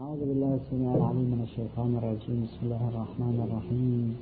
أعوذ 0.00 0.18
بالله 0.18 0.58
السميع 0.58 0.94
العليم 0.94 1.28
من 1.34 1.40
الشيطان 1.46 1.90
الرجيم. 1.98 2.38
بسم 2.46 2.60
الله 2.66 2.82
الرحمن 2.90 3.36
الرحيم. 3.46 4.16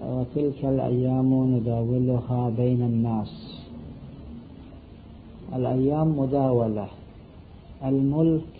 وتلك 0.00 0.60
الأيام 0.64 1.30
نداولها 1.54 2.50
بين 2.56 2.80
الناس. 2.82 3.32
الأيام 5.56 6.18
مداولة. 6.18 6.88
الملك 7.84 8.52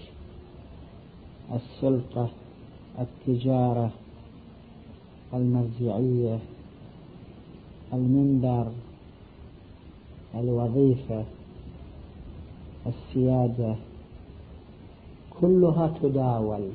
السلطة 1.53 2.29
التجارة 3.01 3.91
المرجعية 5.35 6.39
المنبر 7.93 8.67
الوظيفة 10.35 11.25
السيادة 12.87 13.77
كلها 15.41 15.93
تداول. 16.03 16.69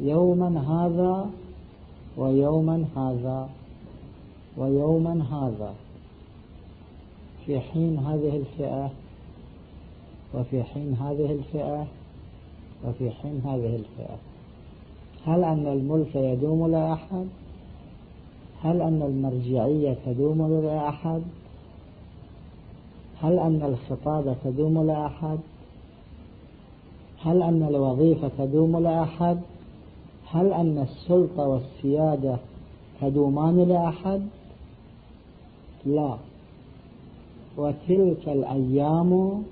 يوما 0.00 0.60
هذا 0.60 1.30
ويوما 2.16 2.84
هذا 2.96 3.48
ويوما 4.56 5.24
هذا. 5.30 5.74
في 7.46 7.60
حين 7.60 7.98
هذه 7.98 8.36
الفئة 8.36 8.90
وفي 10.34 10.62
حين 10.62 10.94
هذه 10.94 11.32
الفئة 11.32 11.86
وفي 12.84 13.10
حين 13.10 13.40
هذه 13.44 13.76
الفئة. 13.76 14.16
هل 15.26 15.44
أن 15.44 15.66
الملك 15.66 16.16
يدوم 16.16 16.66
لأحد؟ 16.66 17.26
هل 18.62 18.82
أن 18.82 19.02
المرجعية 19.02 19.96
تدوم 20.06 20.60
لأحد؟ 20.64 21.22
هل 23.20 23.38
أن 23.38 23.62
الخطابة 23.62 24.36
تدوم 24.44 24.86
لأحد؟ 24.86 25.38
هل 27.24 27.42
أن 27.42 27.62
الوظيفة 27.62 28.30
تدوم 28.38 28.78
لأحد؟ 28.78 29.40
هل 30.30 30.52
أن 30.52 30.78
السلطة 30.78 31.48
والسيادة 31.48 32.36
تدومان 33.00 33.68
لأحد؟ 33.68 34.22
لا. 35.86 36.16
وتلك 37.56 38.28
الأيام 38.28 39.42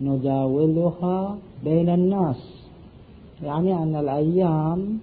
نداولها 0.00 1.36
بين 1.64 1.88
الناس. 1.88 2.64
يعني 3.42 3.74
أن 3.74 3.96
الأيام 3.96 4.98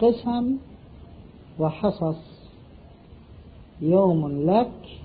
قسم 0.00 0.56
وحصص. 1.60 2.34
يوم 3.80 4.50
لك 4.50 5.00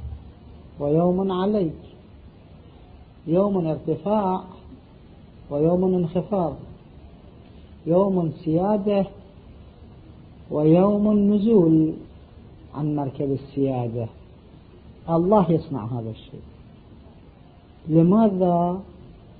ويوم 0.80 1.32
عليك. 1.32 1.82
يوم 3.28 3.68
ارتفاع 3.68 4.44
ويوم 5.52 5.96
انخفاض. 5.96 6.56
يوم 7.86 8.32
سيادة 8.46 9.06
ويوم 10.52 11.34
نزول 11.34 11.94
عن 12.76 12.96
مركب 12.96 13.32
السيادة. 13.32 14.08
الله 15.10 15.52
يصنع 15.52 15.86
هذا 15.86 16.10
الشيء. 16.10 16.42
لماذا 17.88 18.80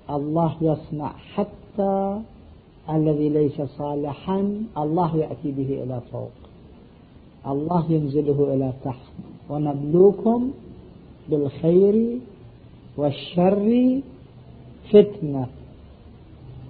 الله 0.10 0.56
يصنع 0.62 1.12
حتى 1.34 2.22
الذي 2.90 3.30
ليس 3.30 3.62
صالحا 3.62 4.64
الله 4.78 5.18
يأتي 5.18 5.52
به 5.52 5.84
إلى 5.84 6.02
فوق؟ 6.12 6.32
الله 7.48 7.92
ينزله 7.92 8.54
إلى 8.54 8.74
تحت. 8.84 9.12
ونبلوكم 9.50 10.52
بالخير 11.30 12.18
والشر 12.98 14.02
فتنة. 14.92 15.48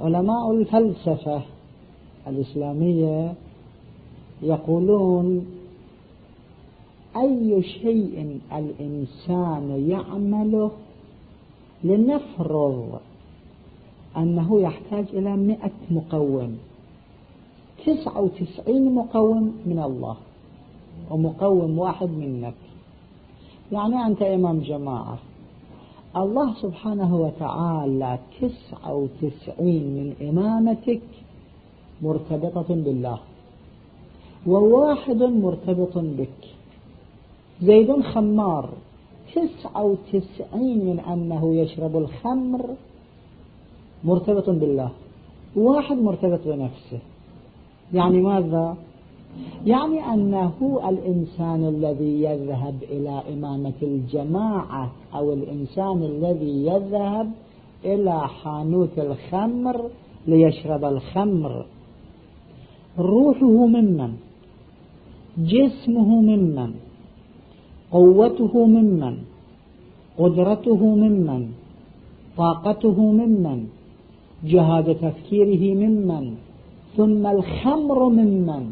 علماء 0.02 0.52
الفلسفة 0.52 1.42
الإسلامية 2.28 3.33
يقولون 4.42 5.45
أي 7.17 7.64
شيء 7.64 8.39
الإنسان 8.54 9.86
يعمله 9.89 10.71
لنفرض 11.83 12.99
أنه 14.17 14.61
يحتاج 14.61 15.05
إلى 15.14 15.38
مئة 15.38 15.71
مقوم 15.92 16.58
تسعة 17.86 18.21
وتسعين 18.21 18.95
مقوم 18.95 19.54
من 19.65 19.80
الله 19.80 20.15
ومقوم 21.11 21.80
واحد 21.80 22.09
منك. 22.09 22.54
يعني 23.71 24.05
أنت 24.05 24.21
إمام 24.21 24.59
جماعة 24.59 25.17
الله 26.15 26.53
سبحانه 26.61 27.15
وتعالى 27.15 28.20
تسعة 28.42 28.95
وتسعين 28.95 29.83
من 29.97 30.30
إمامتك 30.30 31.02
مرتبطة 32.02 32.70
بالله 32.70 33.20
وواحد 34.47 35.23
مرتبط 35.23 35.97
بك. 35.97 36.42
زيد 37.61 38.02
خمار 38.02 38.70
تسعة 39.36 39.83
وتسعين 39.83 40.86
من 40.86 40.99
أنه 40.99 41.55
يشرب 41.55 41.97
الخمر 41.97 42.65
مرتبط 44.03 44.49
بالله 44.49 44.89
واحد 45.55 45.97
مرتبط 45.97 46.39
بنفسه. 46.45 46.99
يعني 47.93 48.21
ماذا؟ 48.21 48.76
يعني 49.66 50.14
أنه 50.14 50.80
الإنسان 50.89 51.67
الذي 51.67 52.23
يذهب 52.23 52.76
إلى 52.92 53.23
إمامة 53.33 53.80
الجماعة 53.82 54.92
أو 55.16 55.33
الإنسان 55.33 56.04
الذي 56.04 56.66
يذهب 56.67 57.32
إلى 57.86 58.27
حانوت 58.27 59.00
الخمر 59.00 59.89
ليشرب 60.27 60.86
الخمر. 60.86 61.66
روحه 63.00 63.66
ممن؟ 63.66 64.14
جسمه 65.38 66.21
ممن؟ 66.21 66.71
قوته 67.92 68.66
ممن؟ 68.66 69.17
قدرته 70.17 70.95
ممن؟ 70.95 71.48
طاقته 72.38 73.02
ممن؟ 73.11 73.67
جهاد 74.45 74.95
تفكيره 74.95 75.76
ممن؟ 75.76 76.36
ثم 76.98 77.27
الخمر 77.27 78.10
ممن؟ 78.10 78.71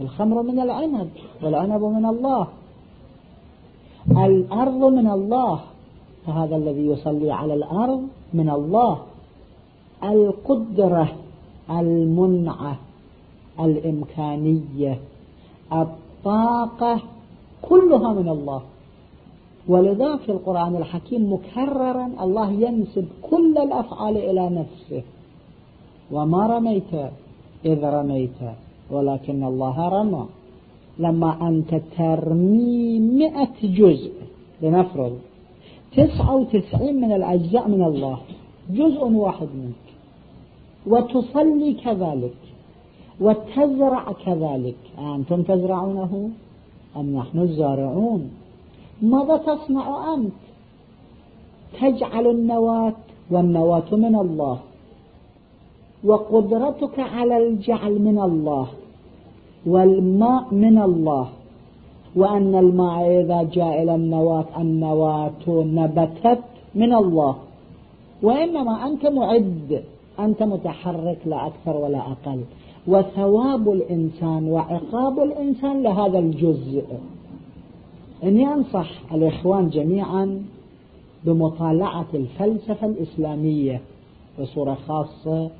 الخمر 0.00 0.42
من 0.42 0.60
العنب 0.60 1.08
والعنب 1.42 1.82
من 1.84 2.06
الله. 2.06 2.46
الأرض 4.10 4.84
من 4.84 5.10
الله. 5.10 5.60
فهذا 6.26 6.56
الذي 6.56 6.86
يصلي 6.86 7.32
على 7.32 7.54
الأرض 7.54 8.02
من 8.34 8.50
الله. 8.50 8.98
القدرة 10.04 11.08
المنعة 11.70 12.76
الإمكانية 13.60 14.98
الطاقة 15.72 17.00
كلها 17.62 18.12
من 18.12 18.28
الله. 18.28 18.62
ولذا 19.68 20.16
في 20.16 20.32
القرآن 20.32 20.76
الحكيم 20.76 21.32
مكررا 21.32 22.10
الله 22.20 22.50
ينسب 22.50 23.08
كل 23.30 23.58
الأفعال 23.58 24.16
إلى 24.16 24.48
نفسه. 24.50 25.02
وما 26.12 26.46
رميت 26.46 26.94
إذ 27.64 27.84
رميت. 27.84 28.40
ولكن 28.92 29.44
الله 29.44 29.88
رمى. 29.88 30.26
لما 30.98 31.48
أنت 31.48 31.80
ترمي 31.98 32.98
مئة 32.98 33.56
جزء 33.62 34.12
لنفرض 34.62 35.18
تسعة 35.96 36.36
وتسعين 36.36 37.00
من 37.00 37.12
الأجزاء 37.12 37.68
من 37.68 37.82
الله 37.82 38.18
جزء 38.70 39.04
واحد 39.04 39.48
منك. 39.54 39.84
وتصلي 40.86 41.72
كذلك 41.84 42.34
وتزرع 43.20 44.12
كذلك. 44.12 44.76
أنتم 44.98 45.42
تزرعونه 45.42 46.30
أم 46.96 47.16
نحن 47.16 47.38
الزارعون؟ 47.38 48.30
ماذا 49.02 49.36
تصنع 49.36 50.14
أنت؟ 50.14 50.32
تجعل 51.80 52.26
النواة 52.26 52.94
والنواة 53.30 53.90
من 53.92 54.14
الله 54.16 54.58
وقدرتك 56.04 56.98
على 56.98 57.36
الجعل 57.48 57.98
من 57.98 58.18
الله. 58.18 58.68
والماء 59.66 60.54
من 60.54 60.78
الله. 60.78 61.28
وأن 62.16 62.54
الماء 62.54 63.20
إذا 63.20 63.42
جاء 63.42 63.82
إلى 63.82 63.94
النواة 63.94 64.46
النواة 64.58 65.48
نبتت 65.48 66.38
من 66.74 66.94
الله. 66.94 67.36
وإنما 68.22 68.86
أنت 68.86 69.06
معد 69.06 69.82
أنت 70.18 70.42
متحرك 70.42 71.18
لا 71.26 71.46
أكثر 71.46 71.76
ولا 71.76 71.98
أقل. 71.98 72.40
وثواب 72.86 73.72
الإنسان 73.72 74.48
وعقاب 74.48 75.18
الإنسان 75.18 75.82
لهذا 75.82 76.18
الجزء. 76.18 76.84
إني 78.24 78.52
أنصح 78.54 79.14
الإخوان 79.14 79.68
جميعا 79.68 80.42
بمطالعة 81.24 82.06
الفلسفة 82.14 82.86
الإسلامية 82.86 83.80
بصورة 84.40 84.74
خاصة 84.88 85.50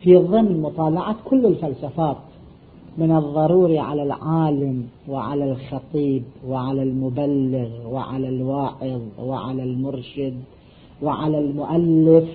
في 0.00 0.16
ضمن 0.16 0.62
مطالعة 0.62 1.16
كل 1.24 1.46
الفلسفات. 1.46 2.16
من 2.98 3.16
الضروري 3.16 3.78
على 3.78 4.02
العالم 4.02 4.86
وعلى 5.08 5.52
الخطيب 5.52 6.22
وعلى 6.48 6.82
المبلغ 6.82 7.68
وعلى 7.90 8.28
الواعظ 8.28 9.00
وعلى 9.22 9.62
المرشد 9.62 10.34
وعلى 11.02 11.38
المؤلف 11.38 12.28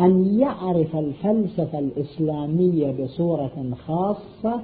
أن 0.00 0.40
يعرف 0.40 0.96
الفلسفة 0.96 1.78
الإسلامية 1.78 3.04
بصورة 3.04 3.70
خاصة 3.86 4.60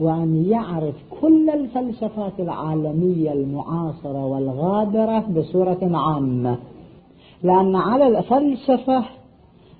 وأن 0.00 0.44
يعرف 0.50 0.94
كل 1.20 1.50
الفلسفات 1.50 2.40
العالمية 2.40 3.32
المعاصرة 3.32 4.26
والغابرة 4.26 5.18
بصورة 5.18 5.78
عامة. 5.82 6.58
لأن 7.42 7.76
على 7.76 8.18
الفلسفة 8.18 9.04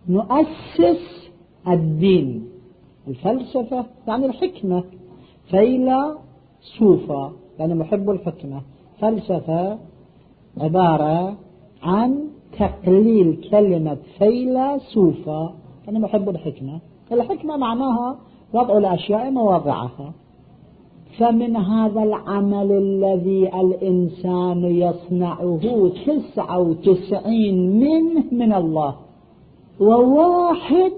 نؤسس 0.08 1.31
الدين. 1.69 2.54
الفلسفة 3.09 3.85
يعني 4.09 4.27
الحكمة. 4.27 4.85
فيلا 5.51 6.15
صوفة 6.79 7.33
يعني 7.59 7.75
محب 7.75 8.11
الحكمة. 8.11 8.62
فلسفة 9.01 9.79
عبارة 10.61 11.37
عن 11.83 12.25
تقليل 12.59 13.49
كلمة 13.51 13.97
فيلسوفة 14.19 15.51
يعني 15.87 15.99
محب 15.99 16.29
الحكمة. 16.29 16.81
الحكمة 17.12 17.56
معناها 17.56 18.19
وضع 18.55 18.79
الأشياء 18.79 19.31
مواضعها. 19.31 20.12
فمن 21.19 21.56
هذا 21.56 22.03
العمل 22.03 22.73
الذي 22.73 23.49
الإنسان 23.61 24.65
يصنعه 24.65 25.91
تسعة 26.06 26.59
وتسعين 26.59 27.81
منه 27.81 28.25
من 28.33 28.53
الله. 28.53 28.95
وواحد 29.81 30.93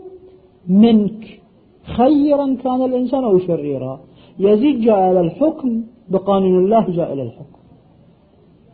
منك. 0.69 1.41
خيرا 1.87 2.57
كان 2.65 2.85
الإنسان 2.85 3.25
أو 3.25 3.39
شريرا. 3.39 4.01
يزيد 4.39 4.81
جاء 4.81 5.11
إلى 5.11 5.21
الحكم 5.21 5.85
بقانون 6.09 6.65
الله 6.65 6.91
جاء 6.91 7.13
إلى 7.13 7.23
الحكم. 7.23 7.57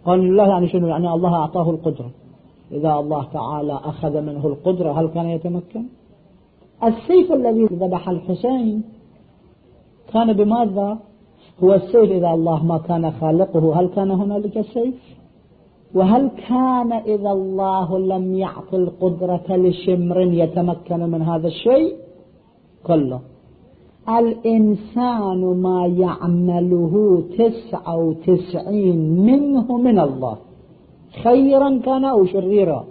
قانون 0.04 0.26
الله 0.26 0.48
يعني 0.48 0.68
شنو؟ 0.68 0.86
يعني 0.86 1.14
الله 1.14 1.34
أعطاه 1.34 1.70
القدرة. 1.70 2.10
إذا 2.72 2.94
الله 2.94 3.24
تعالى 3.32 3.72
أخذ 3.72 4.20
منه 4.20 4.46
القدرة 4.46 5.00
هل 5.00 5.06
كان 5.08 5.26
يتمكن؟ 5.26 5.84
السيف 6.84 7.32
الذي 7.32 7.64
ذبح 7.64 8.08
الحسين 8.08 8.82
كان 10.12 10.32
بماذا؟ 10.32 10.98
هو 11.64 11.74
السيف 11.74 12.10
إذا 12.10 12.30
الله 12.30 12.64
ما 12.64 12.78
كان 12.78 13.10
خالقه 13.10 13.80
هل 13.80 13.86
كان 13.86 14.10
هنالك 14.10 14.60
سيف؟ 14.60 14.94
وهل 15.94 16.28
كان 16.48 16.92
إذا 16.92 17.30
الله 17.30 17.98
لم 17.98 18.34
يعطي 18.34 18.76
القدرة 18.76 19.56
لشمر 19.56 20.20
يتمكن 20.20 21.00
من 21.00 21.22
هذا 21.22 21.48
الشيء؟ 21.48 21.96
كله. 22.86 23.20
الإنسان 24.08 25.62
ما 25.62 25.86
يعمله 25.86 27.22
تسعة 27.38 27.96
وتسعين 27.96 29.26
منه 29.26 29.76
من 29.76 29.98
الله. 29.98 30.36
خيرا 31.24 31.78
كان 31.84 32.04
أو 32.04 32.26
شريرا. 32.26 32.84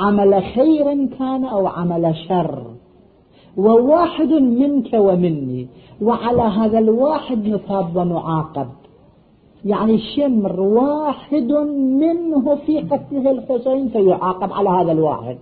عمل 0.00 0.42
خير 0.42 1.06
كان 1.06 1.44
أو 1.44 1.66
عمل 1.66 2.14
شر. 2.28 2.62
وواحد 3.56 4.32
منك 4.32 4.90
ومني. 4.94 5.66
وعلى 6.02 6.42
هذا 6.42 6.78
الواحد 6.78 7.48
نثاب 7.48 7.96
ونعاقب. 7.96 8.66
يعني 9.64 9.98
شمر 9.98 10.60
واحد 10.60 11.52
منه 12.02 12.54
في 12.54 12.80
قتله 12.80 13.30
الحسين 13.30 13.88
فيعاقب 13.88 14.52
على 14.52 14.68
هذا 14.68 14.92
الواحد. 14.92 15.36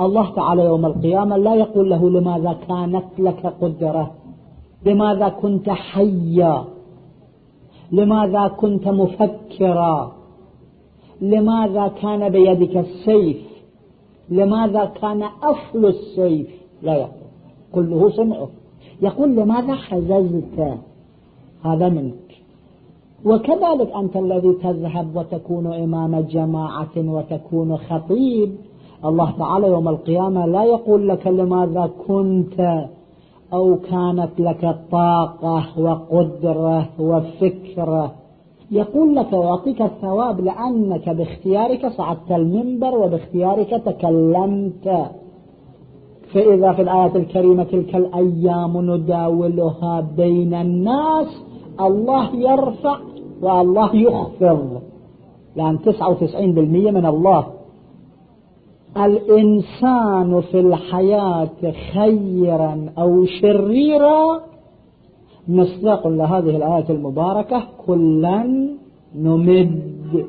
الله 0.00 0.34
تعالى 0.34 0.64
يوم 0.64 0.86
القيامة 0.86 1.36
لا 1.36 1.54
يقول 1.54 1.90
له 1.90 2.10
لماذا 2.10 2.52
كانت 2.68 3.04
لك 3.18 3.46
قدرة؟ 3.46 4.10
لماذا 4.86 5.28
كنت 5.28 5.70
حيا؟ 5.70 6.64
لماذا 7.92 8.48
كنت 8.48 8.88
مفكرا؟ 8.88 10.12
لماذا 11.20 11.88
كان 11.88 12.28
بيدك 12.28 12.76
السيف؟ 12.76 13.36
لماذا 14.28 14.84
كان 14.84 15.22
أصل 15.22 15.84
السيف؟ 15.84 16.48
لا 16.82 16.94
يقول. 16.94 17.22
كله 17.72 18.10
صنعه 18.10 18.48
يقول 19.02 19.36
لماذا 19.36 19.74
حززت؟ 19.74 20.78
هذا 21.62 21.88
منك. 21.88 22.14
وكذلك 23.24 23.92
أنت 23.96 24.16
الذي 24.16 24.52
تذهب 24.52 25.16
وتكون 25.16 25.72
إمام 25.72 26.20
جماعة 26.20 26.96
وتكون 26.96 27.76
خطيب. 27.76 28.56
الله 29.04 29.30
تعالى 29.38 29.66
يوم 29.66 29.88
القيامة 29.88 30.46
لا 30.46 30.64
يقول 30.64 31.08
لك 31.08 31.26
لماذا 31.26 31.90
كنت 32.06 32.86
أو 33.52 33.76
كانت 33.76 34.30
لك 34.38 34.76
طاقة 34.92 35.64
وقدرة 35.78 36.88
وفكرة. 36.98 38.12
يقول 38.70 39.16
لك 39.16 39.32
ويعطيك 39.32 39.82
الثواب 39.82 40.40
لأنك 40.40 41.08
باختيارك 41.08 41.86
صعدت 41.86 42.30
المنبر 42.30 42.94
وباختيارك 42.94 43.82
تكلمت. 43.86 45.10
فإذا 46.34 46.72
في 46.72 46.82
الآية 46.82 47.16
الكريمة 47.16 47.64
تلك 47.64 47.96
الأيام 47.96 48.90
نداولها 48.90 50.00
بين 50.16 50.54
الناس 50.54 51.42
الله 51.80 52.36
يرفع 52.36 52.96
والله 53.42 53.96
يخفض. 53.96 54.80
لأن 55.56 55.78
99% 55.78 56.90
من 56.90 57.06
الله. 57.06 57.61
الإنسان 58.96 60.40
في 60.40 60.60
الحياة 60.60 61.72
خيرا 61.94 62.92
أو 62.98 63.24
شريرا. 63.24 64.40
مصداق 65.48 66.06
لهذه 66.06 66.56
الآية 66.56 66.90
المباركة 66.90 67.62
كلا 67.86 68.68
نمد 69.14 70.26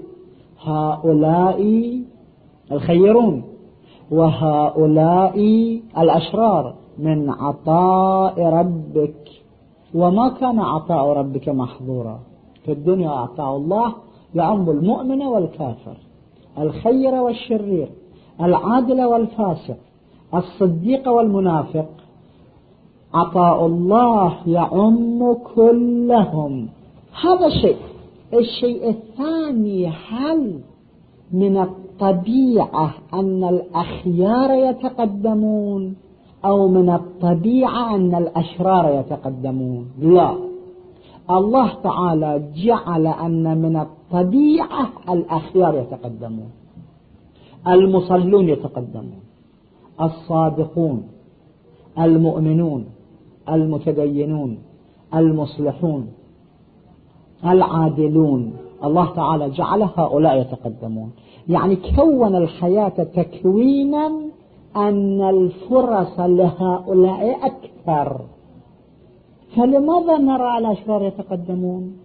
هؤلاء 0.63 1.61
الخيرون 2.71 3.43
وهؤلاء 4.11 5.39
الأشرار 5.97 6.75
من 6.99 7.29
عطاء 7.29 8.41
ربك. 8.41 9.29
وما 9.95 10.29
كان 10.29 10.59
عطاء 10.59 11.17
ربك 11.17 11.49
محظورا 11.49 12.19
في 12.65 12.71
الدنيا 12.71 13.09
أعطاء 13.09 13.57
الله 13.57 13.93
يعم 14.35 14.69
المؤمن 14.69 15.21
والكافر 15.21 15.97
الخير 16.57 17.13
والشرير. 17.13 17.89
العادل 18.43 19.03
والفاسق 19.03 19.77
الصديق 20.33 21.09
والمنافق. 21.09 21.85
عطاء 23.13 23.65
الله 23.65 24.33
يعم 24.47 25.33
كلهم. 25.55 26.67
هذا 27.23 27.49
شيء. 27.49 27.77
الشيء 28.33 28.89
الثاني 28.89 29.87
هل 29.87 30.59
من 31.31 31.57
الطبيعة 31.57 32.93
أن 33.13 33.43
الأخيار 33.43 34.69
يتقدمون؟ 34.69 35.95
أو 36.45 36.67
من 36.67 36.89
الطبيعة 36.89 37.95
أن 37.95 38.15
الأشرار 38.15 38.99
يتقدمون؟ 38.99 39.85
لا. 39.99 40.35
الله 41.29 41.73
تعالى 41.83 42.43
جعل 42.55 43.07
أن 43.07 43.61
من 43.61 43.75
الطبيعة 43.75 44.89
الأخيار 45.09 45.75
يتقدمون. 45.75 46.62
المصلون 47.67 48.49
يتقدمون 48.49 49.19
الصادقون 50.01 51.03
المؤمنون 51.99 52.85
المتدينون 53.49 54.57
المصلحون 55.13 56.07
العادلون. 57.45 58.53
الله 58.83 59.13
تعالى 59.15 59.49
جعل 59.49 59.81
هؤلاء 59.81 60.41
يتقدمون. 60.41 61.11
يعني 61.49 61.75
كون 61.75 62.35
الحياة 62.35 62.89
تكوينا 62.89 64.11
أن 64.75 65.21
الفرص 65.21 66.19
لهؤلاء 66.19 67.45
أكثر. 67.45 68.21
فلماذا 69.55 70.17
نرى 70.17 70.57
الأشرار 70.57 71.03
يتقدمون؟ 71.03 71.97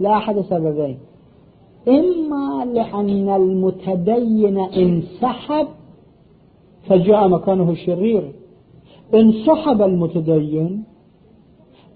لا 0.00 0.16
أحد 0.16 0.40
سببين. 0.40 0.98
إما 1.88 2.64
لأن 2.64 3.28
المتدين 3.28 4.58
انسحب 4.58 5.66
فجاء 6.88 7.28
مكانه 7.28 7.70
الشرير. 7.70 8.32
انسحب 9.14 9.82
المتدين 9.82 10.84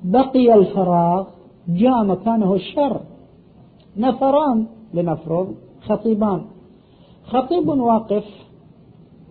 بقي 0.04 0.54
الفراغ 0.54 1.26
جاء 1.68 2.04
مكانه 2.04 2.54
الشر. 2.54 3.00
نفران 3.96 4.66
لنفرض 4.94 5.54
خطيبان. 5.80 6.44
خطيب 7.24 7.68
واقف 7.68 8.24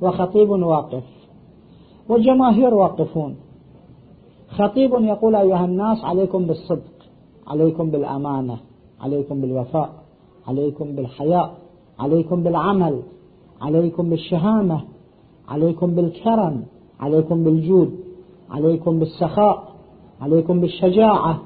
وخطيب 0.01 0.49
واقف 0.49 1.03
وجماهير 2.09 2.73
واقفون. 2.73 3.35
خطيب 4.49 4.91
يقول 4.93 5.35
أيها 5.35 5.65
الناس 5.65 6.03
عليكم 6.03 6.45
بالصدق 6.45 6.97
عليكم 7.47 7.89
بالأمانة 7.89 8.57
عليكم 9.01 9.41
بالوفاء. 9.41 10.06
عليكم 10.47 10.95
بالحياء 10.95 11.57
عليكم 11.99 12.43
بالعمل 12.43 13.01
عليكم 13.61 14.09
بالشهامة 14.09 14.81
عليكم 15.47 15.95
بالكرم 15.95 16.63
عليكم 16.99 17.43
بالجود 17.43 17.95
عليكم 18.51 18.99
بالسخاء 18.99 19.67
عليكم 20.21 20.61
بالشجاعة. 20.61 21.41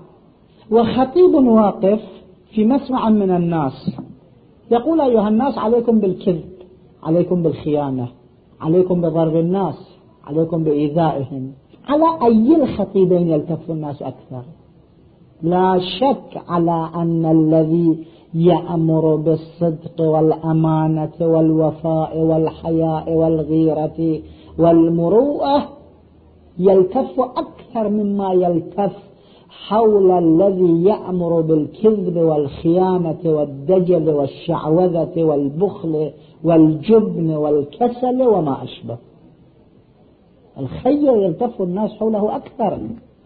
وخطيب 0.71 1.33
واقف 1.33 1.99
في 2.51 2.65
مسمع 2.65 3.09
من 3.09 3.31
الناس 3.31 3.91
يقول 4.71 5.01
أيها 5.01 5.27
الناس 5.27 5.57
عليكم 5.57 5.99
بالكذب 5.99 6.51
عليكم 7.03 7.43
بالخيانة 7.43 8.07
عليكم 8.61 9.01
بضرب 9.01 9.35
الناس 9.35 9.97
عليكم 10.23 10.63
بإيذائهم. 10.63 11.51
على 11.87 12.25
أي 12.25 12.63
الخطيبين 12.63 13.27
يلتف 13.27 13.71
الناس 13.71 14.01
أكثر؟ 14.01 14.43
لا 15.41 15.79
شك 15.99 16.41
على 16.47 16.89
أن 16.95 17.25
الذي 17.25 18.05
يأمر 18.33 19.15
بالصدق 19.15 20.01
والأمانة 20.01 21.11
والوفاء 21.21 22.17
والحياء 22.17 23.13
والغيرة 23.13 24.21
والمروءة 24.59 25.69
يلتف 26.59 27.19
أكثر 27.19 27.89
مما 27.89 28.33
يلتف 28.33 28.91
حول 29.67 30.11
الذي 30.11 30.83
يأمر 30.83 31.41
بالكذب 31.41 32.17
والخيانة 32.17 33.19
والدجل 33.25 34.09
والشعوذة 34.09 35.23
والبخل 35.23 36.11
والجبن 36.43 37.31
والكسل 37.35 38.21
وما 38.21 38.63
أشبه. 38.63 38.97
الخير 40.57 41.17
يلتف 41.17 41.61
الناس 41.61 41.91
حوله 41.91 42.35
أكثر. 42.35 42.79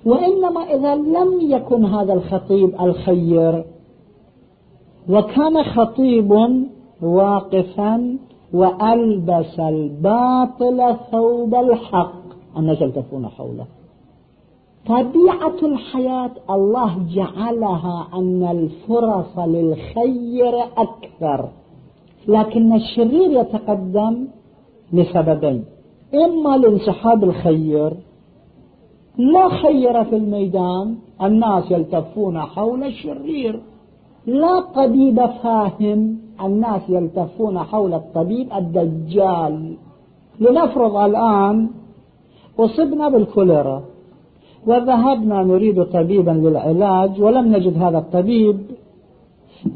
وإنما 0.06 0.62
إذا 0.62 0.96
لم 0.96 1.52
يكن 1.52 1.86
هذا 1.86 2.14
الخطيب 2.14 2.82
الخير 2.82 3.64
وكان 5.10 5.64
خطيب 5.64 6.32
واقفا 7.02 8.18
وألبس 8.54 9.60
الباطل 9.60 10.96
ثوب 11.12 11.56
الحق. 11.56 12.26
الناس 12.58 12.82
يلتفون 12.82 13.28
حوله. 13.28 13.66
طبيعة 14.88 15.60
الحياة 15.64 16.32
الله 16.50 17.06
جعلها 17.16 18.08
أن 18.14 18.44
الفرص 18.44 19.40
للخير 19.40 20.64
أكثر. 20.78 21.50
لكن 22.28 22.74
الشرير 22.76 23.42
يتقدم 23.42 24.28
لسببين. 24.94 25.66
إما 26.14 26.58
لانسحاب 26.58 27.24
الخير 27.24 27.94
لا 29.18 29.50
خير 29.50 30.04
في 30.04 30.16
الميدان. 30.16 30.96
الناس 31.22 31.72
يلتفون 31.72 32.40
حول 32.40 32.84
الشرير. 32.84 33.62
لا 34.28 34.60
طبيب 34.60 35.26
فاهم 35.26 36.18
الناس 36.44 36.82
يلتفون 36.90 37.60
حول 37.60 37.94
الطبيب 37.94 38.54
الدجال. 38.54 39.76
لنفرض 40.40 40.96
الآن 40.96 41.70
أصبنا 42.60 43.10
بالكوليرا 43.10 43.84
وذهبنا 44.68 45.44
نريد 45.44 45.84
طبيبا 45.84 46.32
للعلاج 46.32 47.22
ولم 47.22 47.56
نجد 47.56 47.84
هذا 47.84 47.98
الطبيب. 47.98 48.60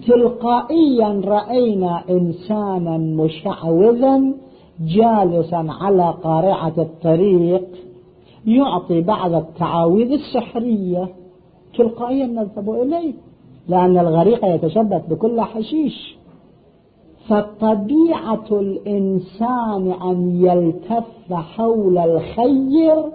تلقائيا 0.08 1.22
رأينا 1.26 2.04
إنسانا 2.10 2.98
مشعوذا 2.98 4.34
جالسا 4.80 5.66
على 5.82 6.14
قارعة 6.24 6.74
الطريق 6.78 7.68
يعطي 8.46 9.02
بعض 9.02 9.34
التعاويذ 9.34 10.12
السحرية. 10.12 11.10
تلقائيا 11.78 12.26
نذهب 12.28 12.70
إليه. 12.70 13.14
لأن 13.70 13.98
الغريق 13.98 14.46
يتشبث 14.46 15.06
بكل 15.10 15.42
حشيش. 15.42 16.18
فطبيعة 17.28 18.46
الإنسان 18.52 19.92
أن 19.92 20.46
يلتف 20.46 21.34
حول 21.34 21.98
الخير 21.98 23.06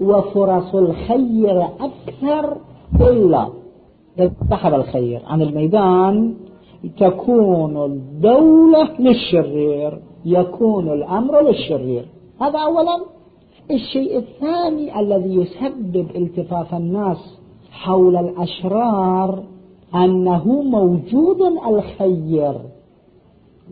وفرص 0.00 0.74
الخير 0.74 1.64
أكثر 1.64 2.56
إلا 3.00 3.48
انسحب 4.20 4.74
الخير. 4.74 5.22
عن 5.26 5.42
الميدان 5.42 6.34
تكون 6.98 7.84
الدولة 7.84 9.00
للشرير 9.00 9.98
يكون 10.24 10.92
الأمر 10.92 11.40
للشرير. 11.40 12.04
هذا 12.40 12.58
أولا. 12.58 13.04
الشيء 13.70 14.18
الثاني 14.18 15.00
الذي 15.00 15.34
يسبب 15.34 16.06
التفاف 16.16 16.74
الناس 16.74 17.38
حول 17.70 18.16
الأشرار 18.16 19.42
أنه 19.94 20.62
موجود 20.62 21.42
الخير 21.42 22.54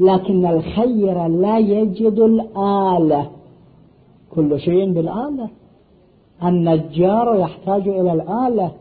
لكن 0.00 0.46
الخير 0.46 1.26
لا 1.26 1.58
يجد 1.58 2.18
الآلة 2.18 3.30
كل 4.34 4.60
شيء 4.60 4.92
بالآلة 4.92 5.48
النجار 6.44 7.36
يحتاج 7.36 7.88
إلى 7.88 8.12
الآلة 8.12 8.72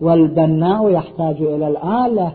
والبناء 0.00 0.90
يحتاج 0.90 1.42
إلى 1.42 1.68
الآلة 1.68 2.34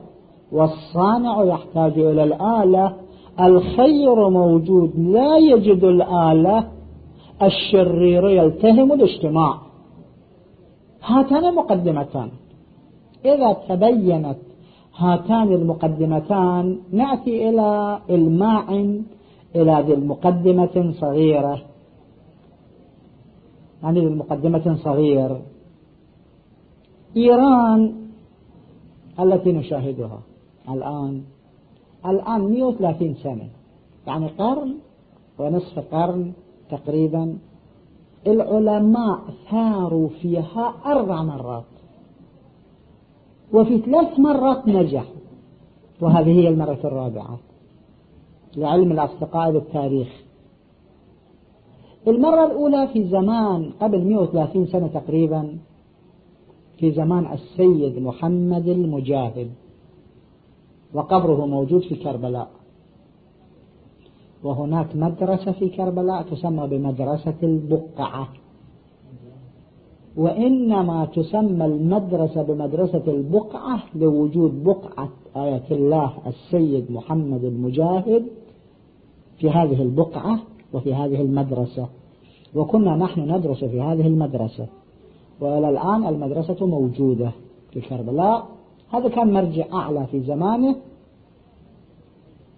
والصانع 0.52 1.44
يحتاج 1.44 2.00
إلى 2.00 2.24
الآلة 2.24 2.94
الخير 3.40 4.30
موجود 4.30 4.92
لا 5.00 5.38
يجد 5.38 5.84
الآلة 5.84 6.68
الشرير 7.42 8.30
يلتهم 8.30 8.94
الاجتماع 8.94 9.58
هاتان 11.04 11.56
مقدمتان. 11.56 12.30
إذا 13.26 13.54
تبينت 13.54 14.38
هاتان 14.98 15.54
المقدمتان 15.54 16.80
نأتي 16.92 17.50
إلى 17.50 18.00
إلماع 18.10 18.72
إلى 19.56 19.84
ذي 19.88 19.94
المقدمة 19.94 20.94
صغيرة. 21.00 21.62
يعني 23.84 24.00
ذي 24.00 24.08
المقدمة 24.08 24.76
صغير. 24.84 25.42
إيران 27.18 27.94
التي 29.20 29.52
نشاهدها 29.52 30.20
الآن. 30.70 31.24
الآن 32.06 32.42
130 32.42 33.16
سنة. 33.16 33.48
يعني 34.08 34.28
قرن 34.28 34.74
ونصف 35.40 35.80
قرن 35.80 36.34
تقريبا. 36.70 37.38
العلماء 38.28 39.20
ثاروا 39.52 40.10
فيها 40.22 40.74
أربع 40.86 41.24
مرات. 41.24 41.73
وفي 43.54 43.78
ثلاث 43.78 44.20
مرات 44.20 44.68
نجحوا 44.68 45.16
وهذه 46.02 46.40
هي 46.40 46.48
المرة 46.50 46.80
الرابعة 46.84 47.40
لعلم 48.58 48.92
الأصدقاء 48.92 49.52
بالتاريخ. 49.52 50.08
المرة 52.08 52.46
الأولى 52.46 52.88
في 52.94 53.08
زمان 53.08 53.72
قبل 53.82 54.04
130 54.04 54.66
سنة 54.66 54.88
تقريبا 54.88 55.58
في 56.78 56.92
زمان 56.92 57.34
السيد 57.34 58.00
محمد 58.00 58.68
المجاهد 58.68 59.52
وقبره 60.94 61.46
موجود 61.46 61.82
في 61.82 61.96
كربلاء. 61.96 62.50
وهناك 64.44 64.96
مدرسة 64.96 65.52
في 65.52 65.70
كربلاء 65.70 66.22
تسمى 66.24 66.68
بمدرسة 66.68 67.36
البقعة. 67.44 68.28
وإنما 70.18 71.06
تسمى 71.06 71.66
المدرسة 71.66 72.42
بمدرسة 72.44 73.04
البقعة 73.08 73.84
لوجود 73.96 74.64
بقعة 74.64 75.10
آية 75.36 75.64
الله 75.72 76.14
السيد 76.28 76.92
محمد 76.92 77.44
المجاهد 77.44 78.26
في 79.40 79.50
هذه 79.50 79.82
البقعة 79.82 80.40
وفي 80.74 80.94
هذه 80.94 81.22
المدرسة. 81.22 81.88
وكنا 82.56 82.96
نحن 82.96 83.36
ندرس 83.36 83.64
في 83.64 83.82
هذه 83.82 84.08
المدرسة. 84.08 84.68
وإلى 85.42 85.70
الآن 85.70 86.08
المدرسة 86.08 86.66
موجودة 86.66 87.32
في 87.72 87.82
كربلاء 87.82 88.48
هذا 88.90 89.10
كان 89.10 89.34
مرجع 89.34 89.66
أعلى 89.74 90.08
في 90.12 90.20
زمانه. 90.20 90.76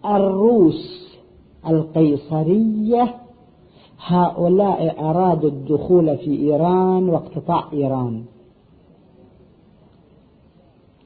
الروس 0.05 1.05
القيصرية 1.67 3.15
هؤلاء 4.07 5.09
أرادوا 5.09 5.49
الدخول 5.49 6.17
في 6.17 6.39
إيران 6.39 7.09
واقتطاع 7.09 7.63
إيران. 7.73 8.23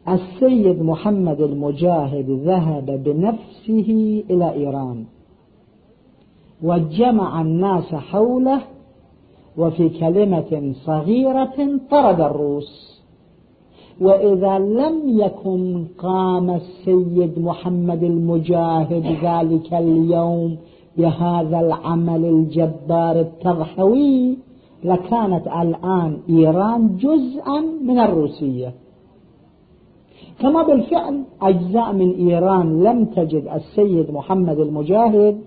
السيد 0.07 0.81
محمد 0.81 1.41
المجاهد 1.41 2.29
ذهب 2.29 3.03
بنفسه 3.03 4.23
إلى 4.29 4.53
إيران 4.53 5.05
وجمع 6.63 7.41
الناس 7.41 7.95
حوله 7.95 8.61
وفي 9.57 9.89
كلمة 9.89 10.73
صغيرة 10.85 11.79
طرد 11.91 12.21
الروس. 12.21 12.99
وإذا 14.01 14.59
لم 14.59 15.19
يكن 15.19 15.85
قام 15.97 16.49
السيد 16.49 17.39
محمد 17.39 18.03
المجاهد 18.03 19.05
ذلك 19.23 19.73
اليوم 19.73 20.57
بهذا 20.99 21.59
العمل 21.59 22.25
الجبار 22.25 23.19
التضحوي 23.19 24.37
لكانت 24.83 25.47
الآن 25.47 26.19
إيران 26.29 26.97
جزءا 26.97 27.59
من 27.83 27.99
الروسية. 27.99 28.73
كما 30.39 30.63
بالفعل 30.63 31.23
أجزاء 31.41 31.93
من 31.93 32.29
إيران 32.29 32.83
لم 32.83 33.05
تجد 33.05 33.47
السيد 33.47 34.11
محمد 34.11 34.59
المجاهد 34.59 35.41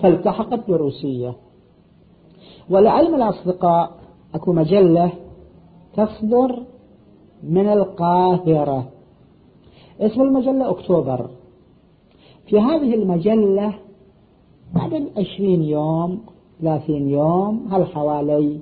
فالتحقت 0.00 0.70
بروسية. 0.70 1.34
ولعلم 2.70 3.14
الأصدقاء 3.14 3.90
أكو 4.34 4.52
مجلة 4.52 5.12
تصدر 5.96 6.62
من 7.42 7.68
القاهرة. 7.68 8.88
اسم 10.00 10.22
المجلة 10.22 10.70
أكتوبر. 10.70 11.30
في 12.46 12.60
هذه 12.60 12.94
المجلة 12.94 13.74
بعد 14.74 15.08
عشرين 15.16 15.62
يوم 15.62 16.20
ثلاثين 16.60 17.08
يوم 17.08 17.68
هل 17.70 17.86
حوالي؟ 17.86 18.58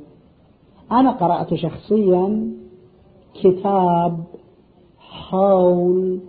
أنا 0.93 1.11
قرأت 1.11 1.55
شخصيا 1.55 2.53
كتاب 3.35 4.25
حول 4.99 6.21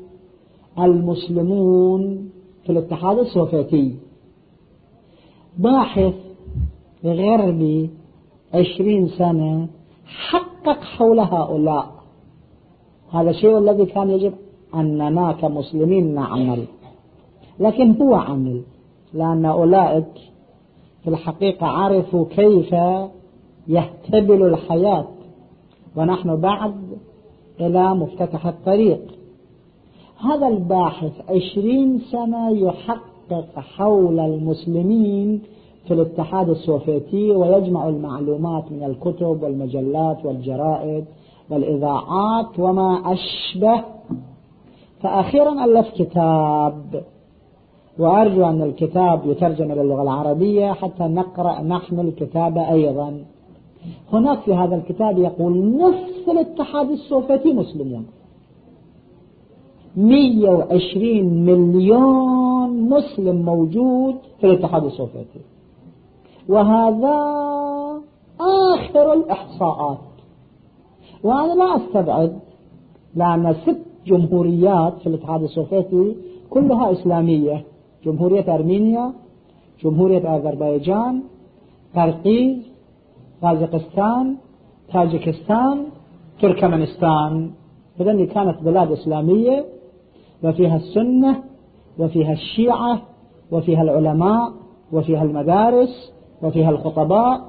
المسلمون 0.79 2.29
في 2.63 2.71
الاتحاد 2.71 3.19
السوفيتي. 3.19 3.95
باحث 5.57 6.13
غربي 7.05 7.89
عشرين 8.53 9.07
سنة 9.07 9.67
حقق 10.05 10.79
حول 10.83 11.19
هؤلاء. 11.19 11.91
هذا 13.11 13.29
الشيء 13.29 13.57
الذي 13.57 13.85
كان 13.85 14.09
يجب 14.09 14.33
أننا 14.75 15.31
كمسلمين 15.31 16.15
نعمل. 16.15 16.65
لكن 17.59 18.01
هو 18.01 18.15
عمل. 18.15 18.61
لأن 19.15 19.45
أولئك 19.45 20.07
في 21.03 21.09
الحقيقة 21.09 21.67
عرفوا 21.67 22.25
كيف 22.29 22.75
يهتبل 23.67 24.43
الحياة 24.43 25.07
ونحن 25.95 26.35
بعد 26.35 26.75
إلى 27.59 27.95
مفتتح 27.95 28.47
الطريق. 28.47 29.01
هذا 30.19 30.47
الباحث 30.47 31.11
عشرين 31.29 31.99
سنة 32.11 32.49
يحقق 32.49 33.59
حول 33.59 34.19
المسلمين 34.19 35.41
في 35.87 35.93
الاتحاد 35.93 36.49
السوفيتي 36.49 37.31
ويجمع 37.31 37.89
المعلومات 37.89 38.71
من 38.71 38.83
الكتب 38.83 39.43
والمجلات 39.43 40.25
والجرائد 40.25 41.05
والإذاعات 41.49 42.59
وما 42.59 43.01
أشبه. 43.05 43.83
فأخيرا 45.01 45.65
ألف 45.65 45.87
كتاب. 45.95 47.03
وأرجو 47.99 48.45
أن 48.45 48.61
الكتاب 48.61 49.21
يترجم 49.25 49.71
إلى 49.71 49.81
اللغة 49.81 50.01
العربية 50.01 50.71
حتى 50.71 51.03
نقرأ 51.03 51.61
نحن 51.61 51.99
الكتاب 51.99 52.57
أيضا. 52.57 53.23
هناك 54.13 54.39
في 54.39 54.53
هذا 54.53 54.75
الكتاب 54.75 55.17
يقول 55.17 55.77
نصف 55.77 56.29
الاتحاد 56.29 56.91
السوفيتي 56.91 57.53
مسلمون 57.53 58.05
120 59.95 61.45
مليون 61.45 62.89
مسلم 62.89 63.35
موجود 63.35 64.15
في 64.39 64.47
الاتحاد 64.47 64.83
السوفيتي. 64.85 65.39
وهذا 66.49 67.17
آخر 68.39 69.13
الإحصاءات. 69.13 69.97
وأنا 71.23 71.53
لا 71.53 71.75
أستبعد 71.75 72.39
لأن 73.15 73.55
ست 73.65 73.81
جمهوريات 74.07 74.93
في 74.99 75.07
الاتحاد 75.07 75.43
السوفيتي 75.43 76.15
كلها 76.49 76.91
إسلامية. 76.91 77.63
جمهورية 78.05 78.55
أرمينيا 78.55 79.13
جمهورية 79.83 80.35
أذربيجان 80.35 81.23
قرقيز 81.95 82.57
طاجقستان 83.41 84.37
تاجكستان 84.93 85.85
تركمانستان 86.41 87.51
إذا 87.99 88.25
كانت 88.25 88.63
بلاد 88.63 88.91
إسلامية 88.91 89.65
وفيها 90.43 90.75
السنة 90.75 91.43
وفيها 91.99 92.33
الشيعة 92.33 93.01
وفيها 93.51 93.81
العلماء 93.81 94.53
وفيها 94.91 95.23
المدارس 95.23 96.13
وفيها 96.43 96.69
الخطباء 96.69 97.41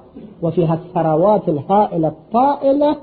وفيها 0.42 0.75
الثروات 0.75 1.48
الهائلة 1.48 2.08
الطائلة 2.08 2.96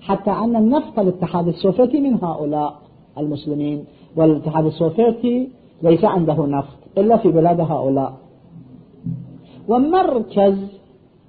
حتى 0.00 0.30
أن 0.30 0.56
النفط 0.56 0.98
الاتحاد 0.98 1.48
السوفيتي 1.48 2.00
من 2.00 2.24
هؤلاء 2.24 2.74
المسلمين 3.18 3.84
والاتحاد 4.16 4.66
السوفيتي 4.66 5.48
ليس 5.82 6.04
عنده 6.04 6.46
نفط 6.46 6.76
إلا 6.98 7.16
في 7.16 7.28
بلاد 7.28 7.60
هؤلاء. 7.60 8.12
ومركز 9.68 10.58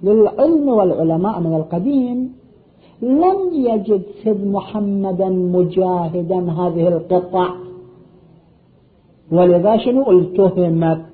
للعلم 0.02 0.68
والعلماء 0.68 1.40
من 1.40 1.54
القديم 1.54 2.32
لم 3.02 3.38
يجد 3.52 4.02
سيد 4.24 4.46
محمدا 4.46 5.28
مجاهدا 5.28 6.52
هذه 6.52 6.88
القطع. 6.88 7.48
ولذا 9.32 9.76
شنو؟ 9.76 10.10
التهمت. 10.10 11.04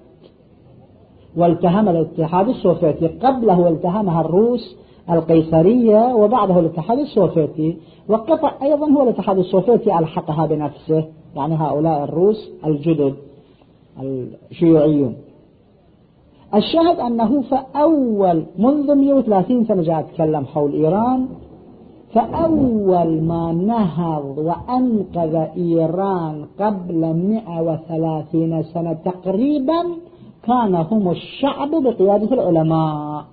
والتهم 1.37 1.89
الاتحاد 1.89 2.49
السوفيتي. 2.49 3.07
قبله 3.07 3.69
التهمها 3.69 4.21
الروس 4.21 4.77
القيصرية 5.11 6.15
وبعده 6.15 6.59
الاتحاد 6.59 6.99
السوفيتي. 6.99 7.77
وقطع 8.09 8.53
أيضا 8.63 8.91
هو 8.91 9.03
الاتحاد 9.03 9.39
السوفيتي 9.39 9.99
ألحقها 9.99 10.47
بنفسه. 10.47 11.05
يعني 11.37 11.55
هؤلاء 11.55 12.05
الروس 12.05 12.51
الجدد 12.67 13.15
الشيوعيون. 14.51 15.15
الشاهد 16.55 17.01
أنه 17.01 17.43
فأول 17.43 18.45
منذ 18.59 18.95
130 18.95 19.65
سنة 19.65 19.83
جاء 19.83 20.01
أتكلم 20.01 20.45
حول 20.45 20.73
إيران 20.73 21.29
فأول 22.15 23.23
ما 23.23 23.53
نهض 23.53 24.39
وأنقذ 24.39 25.35
إيران 25.57 26.45
قبل 26.61 27.01
130 27.17 28.63
سنة 28.63 28.93
تقريبا 28.93 29.83
كان 30.43 30.75
هم 30.75 31.11
الشعب 31.11 31.71
بقيادة 31.71 32.35
العلماء. 32.35 33.25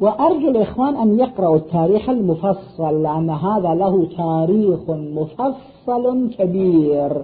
وأرجو 0.00 0.48
الإخوان 0.48 0.96
أن 0.96 1.18
يقرأوا 1.18 1.56
التاريخ 1.56 2.08
المفصل 2.08 3.02
لأن 3.02 3.30
هذا 3.30 3.74
له 3.74 4.06
تاريخ 4.16 4.90
مفصل 4.90 6.30
كبير. 6.38 7.22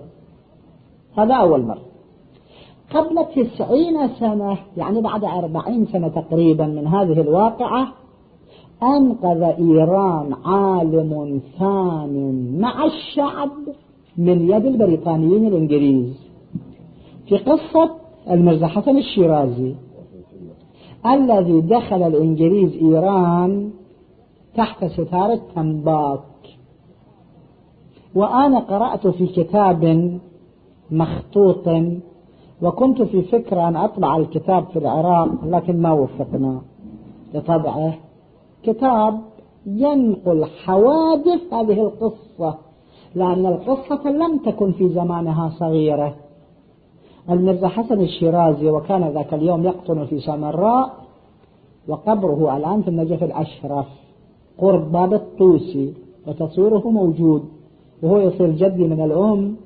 هذا 1.19 1.35
أول 1.35 1.62
مرة. 1.62 1.83
قبل 2.95 3.27
تسعين 3.35 4.09
سنة 4.09 4.59
يعني 4.77 5.01
بعد 5.01 5.25
أربعين 5.25 5.87
سنة 5.87 6.09
تقريبا 6.09 6.67
من 6.67 6.87
هذه 6.87 7.21
الواقعة 7.21 7.89
أنقذ 8.83 9.43
إيران 9.43 10.35
عالم 10.45 11.41
ثان 11.59 12.57
مع 12.61 12.85
الشعب 12.85 13.51
من 14.17 14.51
يد 14.51 14.67
البريطانيين 14.67 15.47
الإنجليز. 15.47 16.27
في 17.29 17.37
قصة 17.37 17.91
المرزا 18.31 18.67
حسن 18.67 18.99
الشيرازي. 18.99 19.75
الذي 21.06 21.61
دخل 21.61 22.02
الإنجليز 22.02 22.72
إيران 22.82 23.70
تحت 24.56 24.85
ستارة 24.85 25.40
تنباك. 25.54 26.20
وأنا 28.14 28.59
قرأت 28.59 29.06
في 29.06 29.26
كتاب 29.26 30.11
مخطوط 30.90 31.68
وكنت 32.62 33.02
في 33.02 33.22
فكرة 33.22 33.68
أن 33.68 33.76
أطبع 33.76 34.16
الكتاب 34.16 34.64
في 34.64 34.78
العراق 34.78 35.44
لكن 35.44 35.82
ما 35.82 35.92
وفقنا 35.92 36.61
لطبعه. 37.35 37.94
كتاب 38.62 39.20
ينقل 39.66 40.44
حوادث 40.44 41.52
هذه 41.52 41.80
القصة 41.80 42.59
لأن 43.14 43.46
القصة 43.46 44.11
لم 44.11 44.38
تكن 44.38 44.72
في 44.72 44.88
زمانها 44.88 45.48
صغيرة. 45.48 46.14
المرزا 47.31 47.69
حسن 47.69 48.01
الشيرازي 48.01 48.71
وكان 48.71 49.09
ذاك 49.09 49.35
اليوم 49.35 49.65
يقطن 49.65 50.07
في 50.07 50.21
سامراء 50.21 50.95
وقبره 51.89 52.57
الآن 52.57 52.83
في 52.83 52.89
النجف 52.89 53.23
الأشرف 53.23 53.87
قرب 54.59 54.93
باب 54.93 55.15
الطوسي 55.15 55.95
وتصويره 56.27 56.91
موجود 56.91 57.43
وهو 58.03 58.19
يصير 58.19 58.51
جدي 58.51 58.85
من 58.85 59.01
الأم 59.01 59.57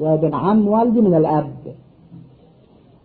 وابن 0.00 0.34
عم 0.34 0.68
والدي 0.68 1.00
من 1.00 1.14
الأب. 1.14 1.56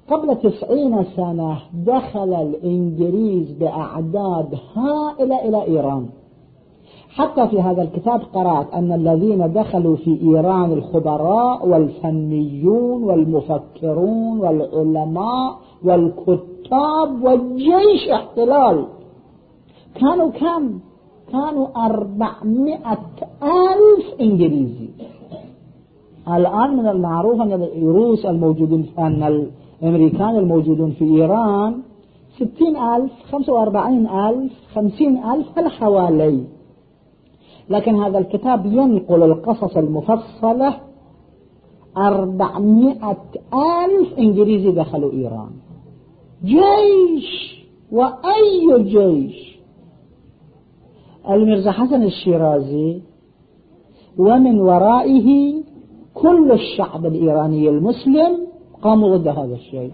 قبل 0.10 0.36
تسعين 0.36 1.04
سنة 1.04 1.58
دخل 1.74 2.34
الإنجليز 2.34 3.52
بأعداد 3.52 4.60
هائلة 4.76 5.48
إلى 5.48 5.64
إيران. 5.64 6.10
حتى 7.16 7.48
في 7.48 7.62
هذا 7.62 7.82
الكتاب 7.82 8.22
قرأت 8.34 8.74
أن 8.74 8.92
الذين 8.92 9.54
دخلوا 9.54 9.96
في 9.96 10.20
إيران 10.22 10.72
الخبراء 10.72 11.68
والفنيون 11.68 13.04
والمفكرون 13.04 14.40
والعلماء 14.40 15.58
والكتاب 15.84 17.24
والجيش 17.24 18.10
احتلال. 18.14 18.86
كانوا 19.96 20.32
كم؟ 20.32 20.80
كانوا 21.32 21.68
أربعمائة 21.86 23.00
ألف 23.44 24.22
إنجليزي. 24.22 24.90
الآن 26.28 26.78
من 26.78 26.88
المعروف 26.88 27.42
أن 27.42 27.54
الروس 27.54 28.26
الموجودين 28.26 28.86
أن 29.00 29.24
الأمريكان 29.82 30.36
الموجودون 30.38 30.92
في 30.92 31.06
إيران 31.06 31.82
ستين 32.36 32.76
ألف 32.78 33.12
خمسة 33.32 33.54
وأربعين 33.54 34.08
ألف 34.10 34.52
خمسين 34.74 35.24
ألف 35.24 35.60
الحوالي 35.60 36.44
لكن 37.70 37.96
هذا 37.96 38.18
الكتاب 38.18 38.66
ينقل 38.66 39.24
القصص 39.24 39.78
المفصلة 39.78 40.78
أربعمائة 41.98 43.18
ألف 43.54 44.18
إنجليزي 44.20 44.72
دخلوا 44.72 45.12
إيران. 45.12 45.52
جيش! 46.44 47.62
وأي 47.92 48.84
جيش؟ 48.84 49.60
المرزا 51.30 51.72
حسن 51.72 52.04
الشيرازي 52.04 53.02
ومن 54.18 54.60
ورائه 54.60 55.54
كل 56.14 56.52
الشعب 56.52 57.06
الإيراني 57.06 57.70
المسلم 57.70 58.48
قاموا 58.82 59.18
ضد 59.18 59.28
هذا 59.28 59.56
الشيء. 59.56 59.92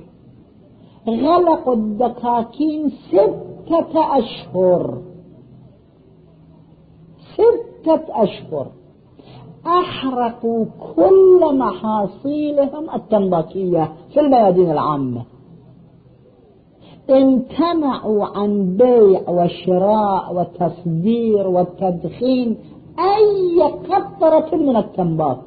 غلقوا 1.08 1.73
الدكاكين 1.73 2.89
ستة 2.89 4.17
أشهر. 4.17 5.01
ستة 7.38 8.23
أشهر. 8.23 8.67
أحرقوا 9.65 10.65
كل 10.95 11.58
محاصيلهم 11.58 12.89
التنباكية 12.95 13.93
في 14.13 14.19
الميادين 14.19 14.71
العامة. 14.71 15.21
امتنعوا 17.10 18.26
عن 18.26 18.78
بيع 18.78 19.30
وشراء 19.30 20.36
وتصدير 20.36 21.47
وتدخين 21.47 22.58
أي 23.00 23.62
قطرة 23.62 24.56
من 24.56 24.76
التنباك. 24.76 25.43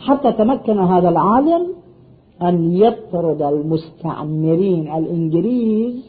حتى 0.00 0.32
تمكن 0.32 0.78
هذا 0.78 1.08
العالم 1.08 1.66
أن 2.42 2.72
يطرد 2.72 3.42
المستعمرين 3.42 4.94
الإنجليز 4.96 6.04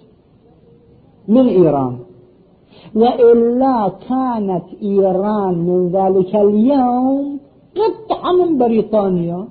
من 1.28 1.48
إيران. 1.48 2.07
وإلا 2.96 3.92
كانت 4.10 4.64
إيران 4.82 5.54
من 5.58 5.90
ذلك 5.90 6.36
اليوم 6.36 7.40
قطعة 7.76 8.32
من 8.32 8.58
بريطانيا 8.58 9.48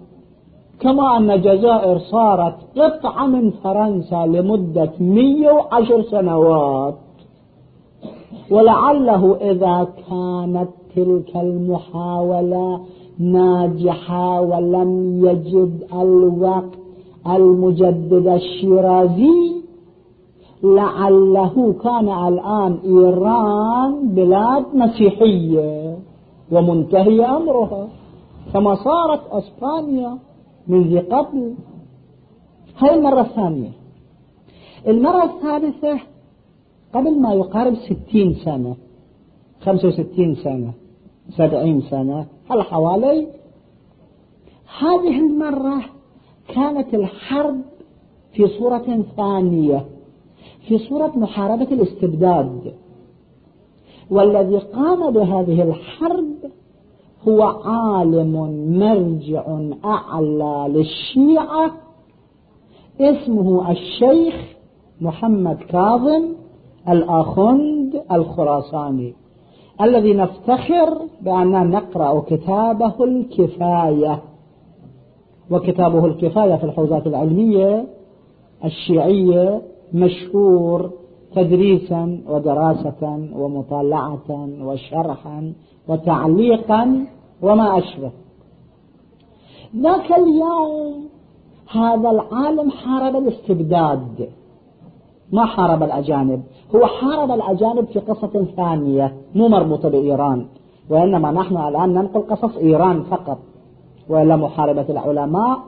كما 0.80 1.16
أن 1.16 1.30
الجزائر 1.30 1.98
صارت 1.98 2.54
قطعة 2.76 3.26
من 3.26 3.50
فرنسا 3.50 4.26
لمدة 4.26 4.92
110 5.00 6.02
سنوات. 6.02 6.94
ولعله 8.50 9.36
إذا 9.36 9.88
كانت 10.08 10.68
تلك 10.96 11.36
المحاولة 11.36 12.80
ناجحة 13.18 14.40
ولم 14.40 15.20
يجد 15.26 15.84
الوقت 15.92 16.78
المجدد 17.26 18.26
الشيرازي 18.26 19.56
لعله 20.62 21.74
كان 21.82 22.08
الآن 22.08 22.78
إيران 22.84 24.08
بلاد 24.08 24.64
مسيحية 24.74 25.98
ومنتهي 26.52 27.24
أمرها. 27.24 27.88
كما 28.52 28.74
صارت 28.74 29.20
أسبانيا 29.30 30.18
منذ 30.68 30.98
قبل. 30.98 31.54
هاي 32.78 32.94
المرة 32.94 33.20
الثانية. 33.20 33.70
المرة 34.86 35.24
الثالثة 35.24 36.00
قبل 36.94 37.20
ما 37.20 37.34
يقارب 37.34 37.74
ستين 37.74 38.34
سنة 38.34 38.76
خمسة 39.60 39.88
وستين 39.88 40.34
سنة 40.34 40.72
سبعين 41.30 41.80
سنة 41.80 42.26
هل 42.50 42.62
حوالي؟ 42.62 43.26
هذه 44.78 45.18
المرة 45.18 45.82
كانت 46.48 46.94
الحرب 46.94 47.60
في 48.32 48.48
صورة 48.48 49.02
ثانية. 49.16 49.95
في 50.68 50.78
صورة 50.78 51.12
محاربة 51.16 51.64
الاستبداد. 51.72 52.74
والذي 54.10 54.58
قام 54.58 55.10
بهذه 55.10 55.62
الحرب 55.62 56.34
هو 57.28 57.42
عالم 57.42 58.32
مرجع 58.78 59.58
أعلى 59.84 60.66
للشيعة 60.68 61.70
اسمه 63.00 63.70
الشيخ 63.70 64.34
محمد 65.00 65.56
كاظم 65.56 66.24
الآخند 66.88 68.02
الخراساني 68.12 69.14
الذي 69.80 70.14
نفتخر 70.14 70.98
بأننا 71.20 71.62
نقرأ 71.62 72.20
كتابه 72.20 73.04
الكفاية. 73.04 74.22
وكتابه 75.50 76.06
الكفاية 76.06 76.54
في 76.54 76.64
الحوزات 76.64 77.06
العلمية 77.06 77.86
الشيعية 78.64 79.62
مشهور 79.94 80.90
تدريسا 81.34 82.20
ودراسة 82.28 83.28
ومطالعة 83.36 84.48
وشرحا 84.60 85.52
وتعليقا 85.88 87.06
وما 87.42 87.78
أشبه. 87.78 88.10
ذاك 89.76 90.12
اليوم 90.12 91.08
هذا 91.70 92.10
العالم 92.10 92.70
حارب 92.70 93.16
الاستبداد 93.16 94.28
ما 95.32 95.44
حارب 95.46 95.82
الأجانب 95.82 96.42
هو 96.74 96.86
حارب 96.86 97.30
الأجانب 97.30 97.84
في 97.84 97.98
قصة 97.98 98.46
ثانية 98.56 99.14
مو 99.34 99.48
مربوطة 99.48 99.88
بإيران 99.88 100.46
وإنما 100.90 101.30
نحن 101.32 101.56
الآن 101.56 101.94
ننقل 101.94 102.20
قصص 102.20 102.56
إيران 102.56 103.02
فقط 103.02 103.38
وإلا 104.08 104.36
محاربة 104.36 104.86
العلماء 104.88 105.58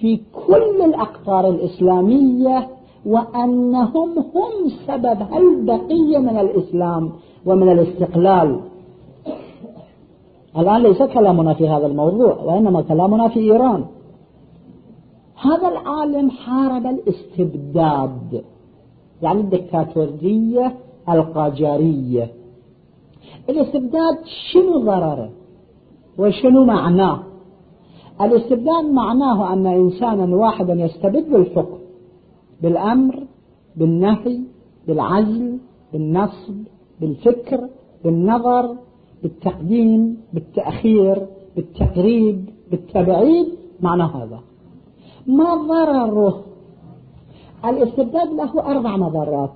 في 0.00 0.20
كل 0.46 0.84
الأقطار 0.84 1.48
الإسلامية 1.48 2.68
وأنهم 3.06 4.18
هم 4.18 4.68
سبب 4.86 5.22
البقية 5.36 6.18
من 6.18 6.38
الإسلام 6.38 7.12
ومن 7.46 7.72
الاستقلال. 7.72 8.60
الآن 10.58 10.82
ليس 10.82 11.02
كلامنا 11.02 11.54
في 11.54 11.68
هذا 11.68 11.86
الموضوع 11.86 12.34
وإنما 12.42 12.82
كلامنا 12.82 13.28
في 13.28 13.40
إيران. 13.40 13.84
هذا 15.36 15.68
العالم 15.68 16.30
حارب 16.30 16.86
الاستبداد 16.86 18.44
يعني 19.22 19.40
الدكتاتورية 19.40 20.74
القاجارية. 21.08 22.30
الاستبداد 23.48 24.18
شنو 24.52 24.78
ضرره 24.78 25.30
وشنو 26.18 26.64
معناه؟ 26.64 27.18
الاستبداد 28.20 28.84
معناه 28.84 29.52
أن 29.52 29.66
إنسانا 29.66 30.36
واحدا 30.36 30.74
يستبد 30.74 31.34
الحكم 31.34 31.81
بالأمر 32.62 33.26
بالنهي 33.76 34.40
بالعزل 34.86 35.58
بالنصب 35.92 36.56
بالفكر 37.00 37.68
بالنظر 38.04 38.76
بالتقديم 39.22 40.20
بالتأخير 40.32 41.26
بالتقريب 41.56 42.48
بالتبعيد 42.70 43.46
معنى 43.80 44.02
هذا. 44.02 44.40
ما 45.26 45.54
ضرره 45.54 46.44
الاستبداد 47.64 48.28
له 48.32 48.70
أربع 48.70 48.96
مضرات. 48.96 49.52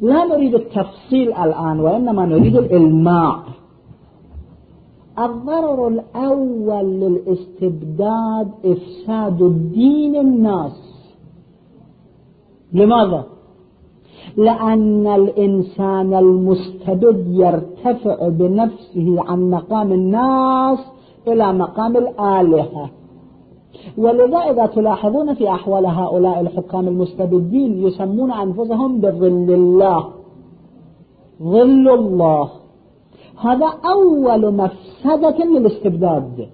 لا 0.00 0.24
نريد 0.24 0.54
التفصيل 0.54 1.32
الآن 1.32 1.80
وإنما 1.80 2.26
نريد 2.26 2.56
الإلماع. 2.56 3.42
الضرر 5.18 5.88
الأول 5.88 6.84
للاستبداد 6.84 8.48
إفساد 8.64 9.42
الدين 9.42 10.16
الناس. 10.16 10.94
لماذا؟ 12.72 13.24
لأن 14.36 15.06
الإنسان 15.06 16.14
المستبد 16.14 17.26
يرتفع 17.28 18.28
بنفسه 18.28 19.16
عن 19.18 19.50
مقام 19.50 19.92
الناس 19.92 20.78
إلى 21.28 21.52
مقام 21.52 21.96
الآلهة. 21.96 22.90
ولذا 23.98 24.38
إذا 24.38 24.66
تلاحظون 24.66 25.34
في 25.34 25.48
أحوال 25.48 25.86
هؤلاء 25.86 26.40
الحكام 26.40 26.88
المستبدين 26.88 27.86
يسمون 27.86 28.32
أنفسهم 28.32 29.00
بظل 29.00 29.50
الله. 29.54 30.08
ظل 31.42 31.88
الله. 31.88 32.63
هذا 33.40 33.66
أول 33.84 34.54
مفسدة 34.54 35.44
للاستبداد. 35.44 36.48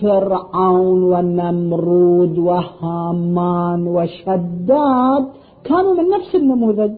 فرعون 0.00 1.02
ونمرود 1.02 2.38
وهامان 2.38 3.86
وشداد 3.86 5.28
كانوا 5.64 5.94
من 5.94 6.08
نفس 6.08 6.34
النموذج. 6.34 6.94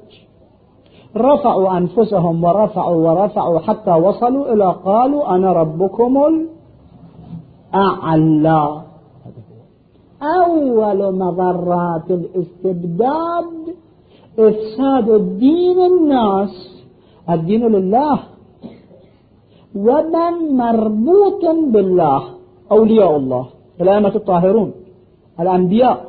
رفعوا 1.16 1.78
أنفسهم 1.78 2.44
ورفعوا 2.44 3.10
ورفعوا 3.10 3.58
حتى 3.58 3.90
وصلوا 3.90 4.52
إلى 4.52 4.74
قالوا 4.84 5.34
أنا 5.34 5.52
ربكم 5.52 6.16
الأعلى. 7.74 8.82
أول 10.22 11.18
مضرات 11.18 12.10
الاستبداد 12.10 13.74
إفساد 14.38 15.10
الدين 15.10 15.78
الناس. 15.86 16.75
الدين 17.30 17.66
لله. 17.66 18.18
ومن 19.76 20.56
مربوط 20.56 21.44
بالله 21.72 22.22
أولياء 22.72 23.16
الله 23.16 23.46
الأئمة 23.80 24.12
الطاهرون 24.14 24.72
الأنبياء. 25.40 26.04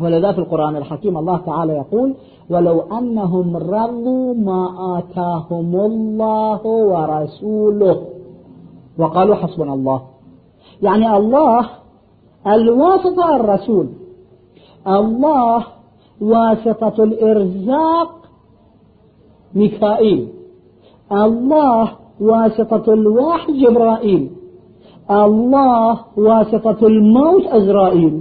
ولذا 0.00 0.32
في 0.32 0.38
القرآن 0.38 0.76
الحكيم 0.76 1.18
الله 1.18 1.36
تعالى 1.36 1.72
يقول 1.72 2.14
ولو 2.50 2.80
أنهم 2.80 3.56
رضوا 3.56 4.34
ما 4.34 4.62
آتاهم 4.98 5.76
الله 5.76 6.66
ورسوله. 6.66 8.02
وقالوا 8.98 9.34
حسبنا 9.34 9.74
الله. 9.74 10.02
يعني 10.82 11.16
الله 11.16 11.68
الواسطة 12.46 13.36
الرسول 13.36 13.88
الله 14.86 15.64
واسطة 16.20 17.04
الإرزاق 17.04 18.25
ميكائيل. 19.54 20.28
الله 21.12 21.92
واسطة 22.20 22.92
الوحي 22.92 23.52
جبرائيل. 23.64 24.30
الله 25.10 26.00
واسطة 26.16 26.86
الموت 26.86 27.46
أزرائيل. 27.46 28.20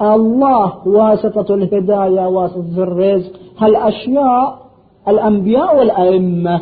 الله 0.00 0.88
واسطة 0.88 1.54
الهداية 1.54 2.28
واسطة 2.28 2.82
الرزق. 2.82 3.32
هالأشياء 3.58 4.58
الأنبياء 5.08 5.78
والأئمة. 5.78 6.60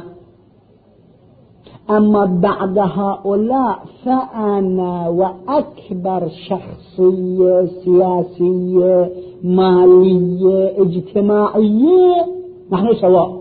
أما 1.90 2.24
بعد 2.24 2.78
هؤلاء 2.78 3.78
فأنا 4.04 5.08
وأكبر 5.08 6.28
شخصية 6.48 7.66
سياسية 7.84 9.10
مالية 9.44 10.82
اجتماعية 10.82 12.26
نحن 12.72 12.94
سواء. 13.00 13.39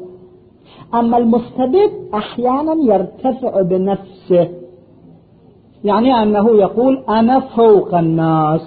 أما 0.94 1.18
المستبد 1.18 1.92
أحيانا 2.14 2.74
يرتفع 2.74 3.62
بنفسه. 3.62 4.50
يعني 5.84 6.24
أنه 6.24 6.50
يقول 6.50 7.04
أنا 7.10 7.40
فوق 7.40 7.96
الناس. 7.96 8.62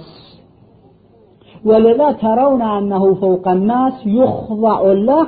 ولذا 1.65 2.13
ترون 2.13 2.63
أنه 2.63 3.15
فوق 3.15 3.49
الناس 3.49 4.07
يخضع 4.07 4.83
له 4.83 5.27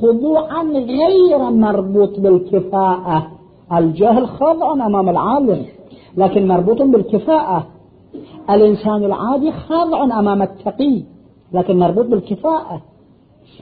خضوعا 0.00 0.62
غير 0.64 1.38
مربوط 1.50 2.20
بالكفاءة. 2.20 3.26
الجهل 3.72 4.28
خضع 4.28 4.72
أمام 4.72 5.08
العالم 5.08 5.64
لكن 6.16 6.48
مربوط 6.48 6.82
بالكفاءة. 6.82 7.66
الإنسان 8.50 9.04
العادي 9.04 9.52
خاضع 9.52 10.04
أمام 10.04 10.42
التقي 10.42 11.02
لكن 11.52 11.78
مربوط 11.78 12.06
بالكفاءة. 12.06 12.82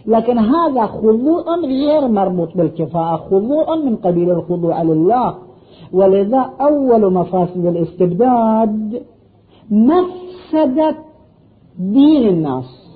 لكن 0.07 0.39
هذا 0.39 0.87
خضوع 0.87 1.45
غير 1.65 2.09
مربوط 2.09 2.57
بالكفاءة 2.57 3.17
خضوع 3.17 3.77
من 3.77 3.97
قبيل 3.97 4.31
الخضوع 4.31 4.83
لله. 4.83 5.35
ولذا 5.93 6.51
أول 6.61 7.13
مفاسد 7.13 7.67
الاستبداد 7.67 9.03
مفسدة 9.71 10.97
دين 11.79 12.29
الناس. 12.29 12.89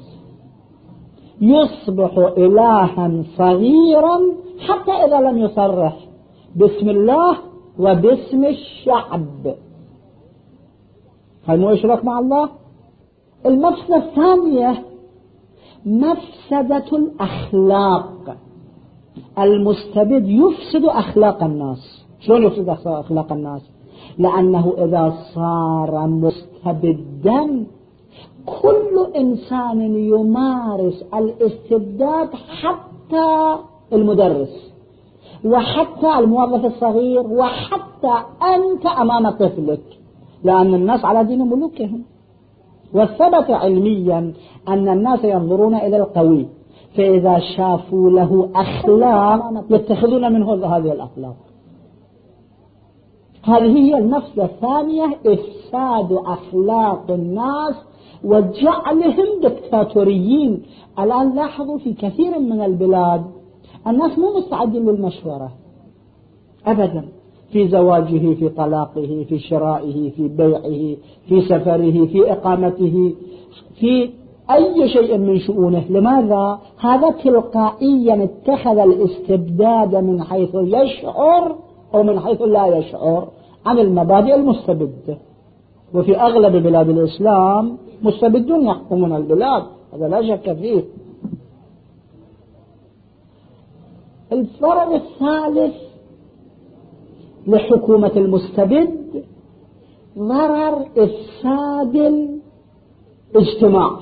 يصبح 1.40 2.18
إلها 2.18 3.22
صغيرا 3.36 4.20
حتى 4.68 4.92
إذا 4.92 5.20
لم 5.20 5.38
يصرح. 5.38 5.96
باسم 6.56 6.88
الله 6.88 7.36
وباسم 7.78 8.44
الشعب. 8.44 9.54
هل 11.46 11.60
مو 11.60 11.70
إشراك 11.72 12.04
مع 12.04 12.18
الله؟ 12.18 12.48
المفسدة 13.46 13.96
الثانية 13.96 14.91
مفسدة 15.86 16.96
الأخلاق. 16.98 18.36
المستبد 19.38 20.28
يفسد 20.28 20.84
أخلاق 20.84 21.44
الناس. 21.44 22.04
شلون 22.20 22.42
يفسد 22.42 22.68
أخلاق 22.86 23.32
الناس؟ 23.32 23.62
لأنه 24.18 24.74
إذا 24.78 25.14
صار 25.34 26.06
مستبدا 26.06 27.66
كل 28.46 29.06
إنسان 29.16 29.80
يمارس 29.96 31.04
الاستبداد 31.14 32.28
حتى 32.34 33.56
المدرس 33.92 34.72
وحتى 35.44 36.18
الموظف 36.18 36.64
الصغير 36.64 37.26
وحتى 37.26 38.14
أنت 38.42 38.86
أمام 38.86 39.30
طفلك. 39.30 39.98
لأن 40.44 40.74
الناس 40.74 41.04
على 41.04 41.24
دين 41.24 41.38
ملوكهم. 41.38 42.02
وثبت 42.94 43.50
علميا 43.50 44.32
أن 44.68 44.88
الناس 44.88 45.24
ينظرون 45.24 45.74
إلى 45.74 45.96
القوي 45.96 46.46
فإذا 46.96 47.38
شافوا 47.56 48.10
له 48.10 48.48
أخلاق 48.54 49.64
يتخذون 49.70 50.32
منه 50.32 50.52
هذه 50.52 50.92
الأخلاق. 50.92 51.36
هذه 53.44 53.78
هي 53.78 53.98
النفس 53.98 54.38
الثانية 54.38 55.18
إفساد 55.26 56.12
أخلاق 56.12 57.10
الناس 57.10 57.74
وجعلهم 58.24 59.40
دكتاتوريين. 59.42 60.62
الآن 60.98 61.34
لاحظوا 61.34 61.78
في 61.78 61.92
كثير 61.92 62.38
من 62.38 62.62
البلاد 62.62 63.24
الناس 63.86 64.18
مو 64.18 64.38
مستعدين 64.38 64.84
للمشورة 64.84 65.52
أبدا. 66.66 67.08
في 67.52 67.68
زواجه 67.68 68.34
في 68.34 68.48
طلاقه 68.48 69.24
في 69.28 69.38
شرائه 69.38 70.10
في 70.10 70.28
بيعه 70.28 70.96
في 71.28 71.40
سفره 71.40 72.06
في 72.06 72.32
إقامته 72.32 73.14
في 73.80 74.10
أي 74.50 74.88
شيء 74.88 75.18
من 75.18 75.38
شؤونه. 75.38 75.84
لماذا؟ 75.90 76.58
هذا 76.78 77.10
تلقائيا 77.10 78.24
اتخذ 78.24 78.78
الاستبداد 78.78 79.96
من 79.96 80.22
حيث 80.22 80.54
يشعر 80.54 81.56
أو 81.94 82.02
من 82.02 82.20
حيث 82.20 82.42
لا 82.42 82.66
يشعر 82.66 83.28
عن 83.66 83.78
المبادئ 83.78 84.34
المستبدة. 84.34 85.18
وفي 85.94 86.16
أغلب 86.16 86.62
بلاد 86.62 86.88
الإسلام 86.88 87.78
مستبدون 88.02 88.66
يحكمون 88.66 89.16
البلاد 89.16 89.62
هذا 89.94 90.08
لا 90.08 90.22
شك 90.22 90.52
فيه. 90.52 90.84
الفرع 94.32 94.94
الثالث 94.94 95.91
لحكومة 97.46 98.12
المستبد 98.16 99.24
ضرر 100.18 100.86
إفساد 100.96 101.96
الاجتماع. 103.36 103.98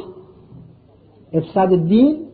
إفساد 1.34 1.72
الدين 1.72 2.26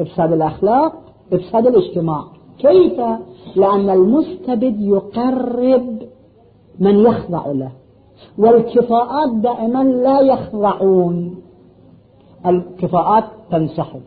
إفساد 0.00 0.32
الأخلاق 0.32 0.92
إفساد 1.32 1.66
الاجتماع. 1.66 2.24
كيف؟ 2.58 3.00
لأن 3.56 3.90
المستبد 3.90 4.80
يقرب 4.80 5.98
من 6.78 6.98
يخضع 6.98 7.46
له 7.46 7.72
والكفاءات 8.38 9.30
دائما 9.34 9.84
لا 9.84 10.20
يخضعون. 10.20 11.36
الكفاءات 12.46 13.24
تنسحب. 13.50 14.00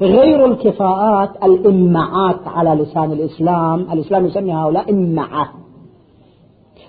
غير 0.00 0.46
الكفاءات 0.46 1.30
الإمعات 1.44 2.40
على 2.46 2.70
لسان 2.70 3.12
الإسلام. 3.12 3.80
الإسلام 3.80 4.26
يسمي 4.26 4.52
هؤلاء 4.52 4.90
إمعة. 4.90 5.48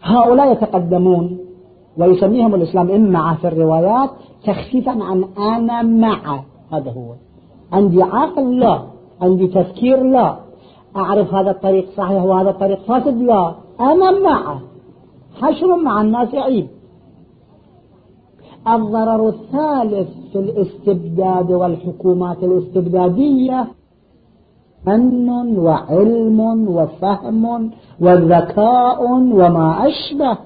هؤلاء 0.04 0.52
يتقدمون 0.52 1.38
ويسميهم 1.98 2.56
الإسلام 2.56 2.92
إمعة 2.92 3.36
في 3.38 3.48
الروايات 3.48 4.10
تخفيفا 4.44 4.92
عن 5.04 5.26
أنا 5.38 5.82
مع. 5.82 6.40
هذا 6.72 6.92
هو. 6.92 7.14
عندي 7.74 8.04
عقل 8.04 8.60
لا. 8.60 8.82
عندي 9.22 9.48
تفكير 9.48 10.04
لا. 10.04 10.36
أعرف 10.96 11.34
هذا 11.34 11.52
الطريق 11.52 11.90
صحيح 11.98 12.24
وهذا 12.24 12.50
الطريق 12.50 12.80
فاسد 12.80 13.22
لا. 13.22 13.56
أنا 13.80 14.12
معه 14.12 14.62
حشر 15.42 15.76
مع 15.76 16.02
الناس 16.02 16.36
عيب. 16.36 16.68
الضرر 18.76 19.30
الثالث 19.30 20.08
في 20.32 20.40
الاستبداد 20.40 21.52
والحكومات 21.52 22.44
الاستبدادية 22.44 23.68
فن 24.86 25.58
وعلم 25.58 26.40
وفهم 26.70 27.72
وذكاء 28.02 29.04
وما 29.12 29.88
أشبه. 29.88 30.38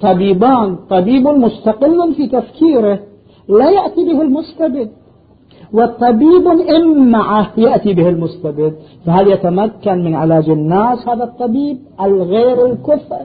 طبيبان 0.00 0.76
طبيب 0.90 1.28
مستقل 1.28 2.14
في 2.14 2.26
تفكيره 2.26 3.00
لا 3.48 3.70
يأتي 3.70 4.04
به 4.04 4.22
المستبد 4.22 4.90
والطبيب 5.72 6.46
إمعه 6.82 7.50
يأتي 7.56 7.94
به 7.94 8.08
المستبد. 8.08 8.74
فهل 9.06 9.28
يتمكن 9.28 10.04
من 10.04 10.14
علاج 10.14 10.50
الناس 10.50 11.08
هذا 11.08 11.24
الطبيب؟ 11.24 11.78
الغير 12.00 12.66
الكفء. 12.66 13.16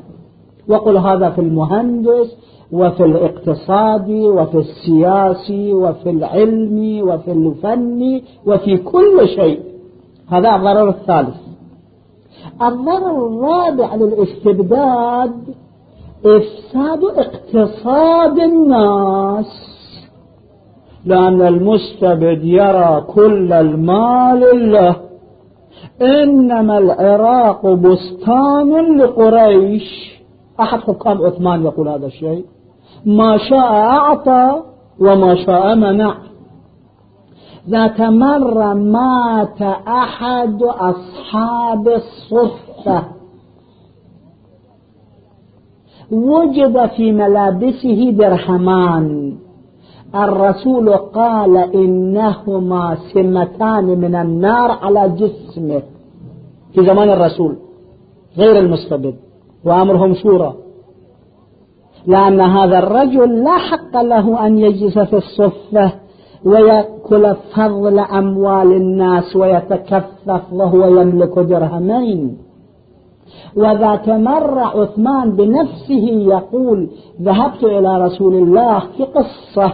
وقل 0.70 0.98
هذا 0.98 1.30
في 1.30 1.42
المهندس 1.42 2.38
وفي 2.72 3.06
الاقتصاد 3.06 4.10
وفي 4.10 4.58
السياسي 4.58 5.74
وفي 5.74 6.10
العلم 6.10 7.10
وفي 7.10 7.32
الفن 7.32 8.22
وفي 8.46 8.78
كل 8.78 9.28
شيء. 9.36 9.60
هذا 10.30 10.56
الضرر 10.56 10.90
الثالث. 10.90 11.36
الضرر 12.62 13.28
الرابع 13.28 13.96
للاستبداد 13.96 15.32
إفساد 16.26 17.04
اقتصاد 17.04 18.40
الناس. 18.40 19.70
لأن 21.06 21.42
المستبد 21.42 22.44
يرى 22.44 23.04
كل 23.08 23.54
المال 23.54 24.72
له. 24.72 24.96
إنما 26.02 26.78
العراق 26.78 27.68
بستان 27.68 28.98
لقريش. 28.98 30.20
أحد 30.60 30.80
حكام 30.80 31.26
عثمان 31.26 31.64
يقول 31.64 31.88
هذا 31.88 32.06
الشيء؟ 32.06 32.46
ما 33.06 33.38
شاء 33.38 33.72
أعطى 33.74 34.62
وما 35.00 35.36
شاء 35.46 35.76
منع. 35.76 36.16
ذات 37.70 38.02
مرة 38.02 38.74
مات 38.74 39.62
أحد 39.88 40.64
أصحاب 40.64 41.88
الصفة 41.88 43.04
وجد 46.12 46.86
في 46.86 47.12
ملابسه 47.12 48.10
درهمان. 48.12 49.38
الرسول 50.16 50.90
قال 50.90 51.58
إنهما 51.58 52.98
سمتان 53.14 53.86
من 53.86 54.16
النار 54.16 54.72
على 54.72 55.10
جسمه. 55.10 55.82
في 56.74 56.86
زمان 56.86 57.10
الرسول 57.10 57.58
غير 58.38 58.60
المستبد 58.60 59.16
وأمرهم 59.66 60.14
شورى. 60.14 60.54
لأن 62.08 62.42
هذا 62.42 62.80
الرجل 62.80 63.44
لا 63.44 63.58
حق 63.58 64.02
له 64.02 64.46
أن 64.48 64.58
يجلس 64.58 65.00
في 65.00 65.18
الصفة 65.18 65.92
ويأكل 66.46 67.36
فضل 67.56 68.00
أموال 68.00 68.74
الناس 68.74 69.36
ويتكفف 69.36 70.44
وهو 70.52 71.02
يملك 71.02 71.40
درهمين. 71.40 72.38
وذات 73.56 74.10
مرة 74.10 74.62
عثمان 74.62 75.32
بنفسه 75.32 76.06
يقول 76.10 76.90
ذهبت 77.22 77.64
إلى 77.64 78.06
رسول 78.06 78.36
الله 78.36 78.80
في 78.80 79.04
قصة 79.04 79.74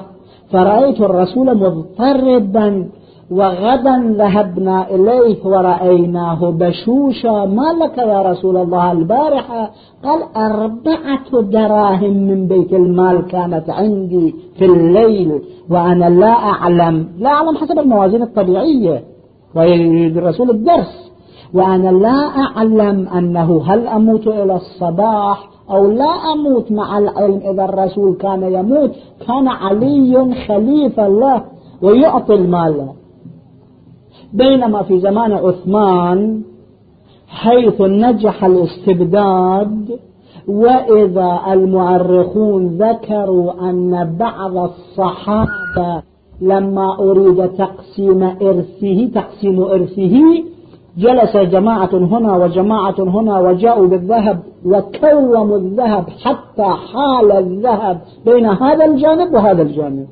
فرأيت 0.51 1.01
الرسول 1.01 1.57
مضطربا 1.57 2.89
وغدا 3.31 4.15
ذهبنا 4.17 4.89
إليه 4.89 5.45
ورأيناه 5.45 6.51
بشوشا. 6.51 7.45
ما 7.45 7.73
لك 7.83 7.97
يا 7.97 8.21
رسول 8.21 8.57
الله 8.57 8.91
البارحة؟ 8.91 9.71
قال 10.03 10.23
أربعة 10.35 11.41
دراهم 11.41 12.13
من 12.13 12.47
بيت 12.47 12.73
المال 12.73 13.27
كانت 13.27 13.69
عندي 13.69 14.35
في 14.57 14.65
الليل 14.65 15.41
وأنا 15.69 16.09
لا 16.09 16.31
أعلم. 16.31 17.07
لا 17.17 17.29
أعلم 17.29 17.57
حسب 17.57 17.79
الموازين 17.79 18.21
الطبيعية. 18.21 19.03
الرسول 19.57 20.49
الدرس. 20.49 21.11
وأنا 21.53 21.89
لا 21.89 22.27
أعلم 22.45 23.07
أنه 23.07 23.61
هل 23.65 23.87
أموت 23.87 24.27
إلى 24.27 24.55
الصباح 24.55 25.49
أو 25.69 25.91
لا 25.91 26.11
أموت 26.33 26.71
مع 26.71 26.97
العلم 26.97 27.41
إذا 27.53 27.65
الرسول 27.65 28.17
كان 28.17 28.43
يموت. 28.53 28.91
كان 29.27 29.47
علي 29.47 30.35
خليفة 30.47 31.07
الله 31.07 31.43
ويعطي 31.81 32.33
المال. 32.33 32.89
بينما 34.35 34.83
في 34.83 34.99
زمان 34.99 35.33
عثمان 35.33 36.41
حيث 37.27 37.81
نجح 37.81 38.43
الاستبداد 38.43 39.99
وإذا 40.47 41.39
المؤرخون 41.47 42.67
ذكروا 42.67 43.69
أن 43.69 44.15
بعض 44.19 44.57
الصحابة 44.57 46.03
لما 46.41 46.99
أريد 46.99 47.47
تقسيم 47.47 48.23
إرثه 48.23 49.09
تقسيم 49.15 49.61
إرثه 49.61 50.21
جلس 50.97 51.37
جماعة 51.37 51.89
هنا 51.93 52.35
وجماعة 52.37 52.95
هنا 52.99 53.39
وجاءوا 53.39 53.87
بالذهب 53.87 54.39
وكوموا 54.65 55.57
الذهب 55.57 56.05
حتى 56.23 56.63
حال 56.93 57.31
الذهب 57.31 58.01
بين 58.25 58.45
هذا 58.45 58.85
الجانب 58.85 59.33
وهذا 59.33 59.61
الجانب. 59.61 60.07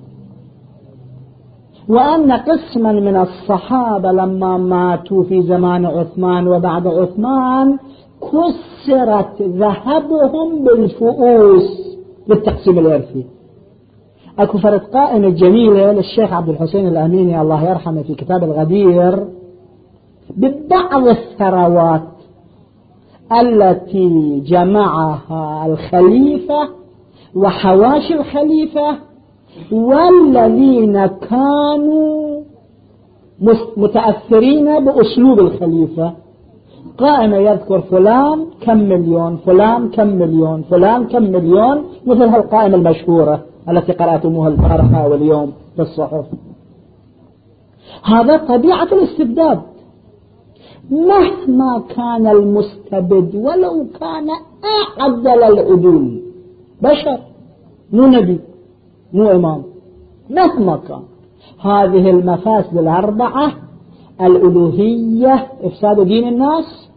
وأن 1.90 2.32
قسما 2.32 2.92
من 2.92 3.16
الصحابة 3.16 4.12
لما 4.12 4.58
ماتوا 4.58 5.24
في 5.24 5.42
زمان 5.42 5.86
عثمان 5.86 6.48
وبعد 6.48 6.88
عثمان 6.88 7.78
كسرت 8.22 9.42
ذهبهم 9.42 10.64
بالفؤوس 10.64 11.98
للتقسيم 12.28 12.80
الإرثي 12.80 13.26
أكو 14.40 14.58
فرد 14.58 14.80
قائمة 14.80 15.30
جميلة 15.30 15.92
للشيخ 15.92 16.34
عبد 16.34 16.50
الحسين 16.50 16.88
الأميني 16.88 17.42
الله 17.42 17.70
يرحمه 17.70 18.02
في 18.04 18.16
كتاب 18.16 18.44
الغدير 18.44 19.28
ببعض 20.38 21.08
الثروات 21.08 22.02
التي 23.42 24.40
جمعها 24.46 25.66
الخليفة 25.66 26.70
وحواشي 27.36 28.14
الخليفة 28.14 28.98
والذين 29.72 31.06
كانوا 31.06 32.42
متأثرين 33.78 34.86
بأسلوب 34.86 35.40
الخليفة. 35.40 36.14
قائمة 36.98 37.38
يذكر 37.38 37.82
فلان 37.82 38.46
كم 38.62 38.78
مليون 38.78 39.38
فلان 39.46 39.90
كم 39.90 40.08
مليون 40.08 40.62
فلان 40.62 41.08
كم 41.08 41.24
مليون 41.24 41.84
مثل 42.06 42.24
هالقائمة 42.24 42.76
المشهورة 42.76 43.42
التي 43.70 43.92
قرأتموها 43.92 44.50
البارحة 44.50 45.08
واليوم 45.08 45.54
في 45.76 45.82
الصحف. 45.82 46.26
هذا 48.04 48.38
طبيعة 48.38 48.84
الاستبداد. 48.84 49.62
مهما 50.92 51.84
كان 51.96 52.28
المستبد 52.28 53.36
ولو 53.36 53.88
كان 54.00 54.28
أعدل 55.00 55.44
العدول 55.44 56.22
بشر 56.82 57.20
مو 57.92 58.08
نبي. 58.08 58.40
مو 59.14 59.32
إمام. 59.32 59.64
مهما 60.30 60.78
كان 60.88 61.02
هذه 61.62 62.10
المفاسد 62.10 62.78
الأربعة 62.78 63.52
الألوهية 64.22 65.48
إفساد 65.64 66.00
دين 66.02 66.28
الناس 66.28 66.90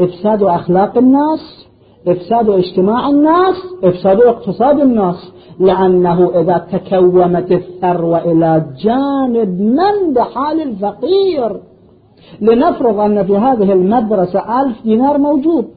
إفساد 0.00 0.42
أخلاق 0.42 0.98
الناس 0.98 1.68
إفساد 2.08 2.48
اجتماع 2.50 3.08
الناس 3.08 3.56
إفساد 3.84 4.20
اقتصاد 4.20 4.80
الناس. 4.80 5.32
لأنه 5.60 6.40
إذا 6.40 6.66
تكومت 6.72 7.52
الثروة 7.52 8.18
إلى 8.18 8.66
جانب 8.84 9.60
من 9.60 10.14
بحال 10.14 10.60
الفقير. 10.62 11.60
لنفرض 12.40 12.98
أن 13.00 13.26
في 13.26 13.36
هذه 13.36 13.72
المدرسة 13.72 14.62
ألف 14.62 14.82
دينار 14.82 15.18
موجود 15.18 15.68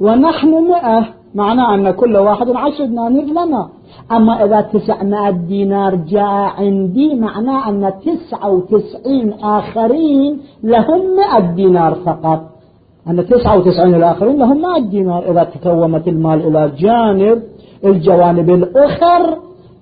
ونحن 0.00 0.48
مئة 0.48 1.04
معناه 1.34 1.74
أن 1.74 1.90
كل 1.90 2.16
واحد 2.16 2.50
عشر 2.50 2.84
دنانير 2.84 3.24
لنا. 3.24 3.68
أما 4.12 4.44
إذا 4.44 4.60
تسعمائة 4.60 5.30
دينار 5.30 5.94
جاء 5.94 6.52
عندي 6.58 7.14
معناه 7.14 7.68
أن 7.68 7.92
تسعة 8.06 8.50
وتسعين 8.50 9.32
آخرين 9.32 10.40
لهم 10.62 11.00
مئة 11.16 11.40
دينار 11.40 11.94
فقط. 11.94 12.40
أن 13.08 13.26
تسعة 13.26 13.58
وتسعين 13.58 13.94
الآخرين 13.94 14.38
لهم 14.38 14.62
مئة 14.62 14.78
دينار. 14.78 15.30
إذا 15.30 15.44
تكومت 15.44 16.08
المال 16.08 16.46
إلى 16.46 16.72
جانب 16.78 17.42
الجوانب 17.84 18.50
الأخر 18.50 19.38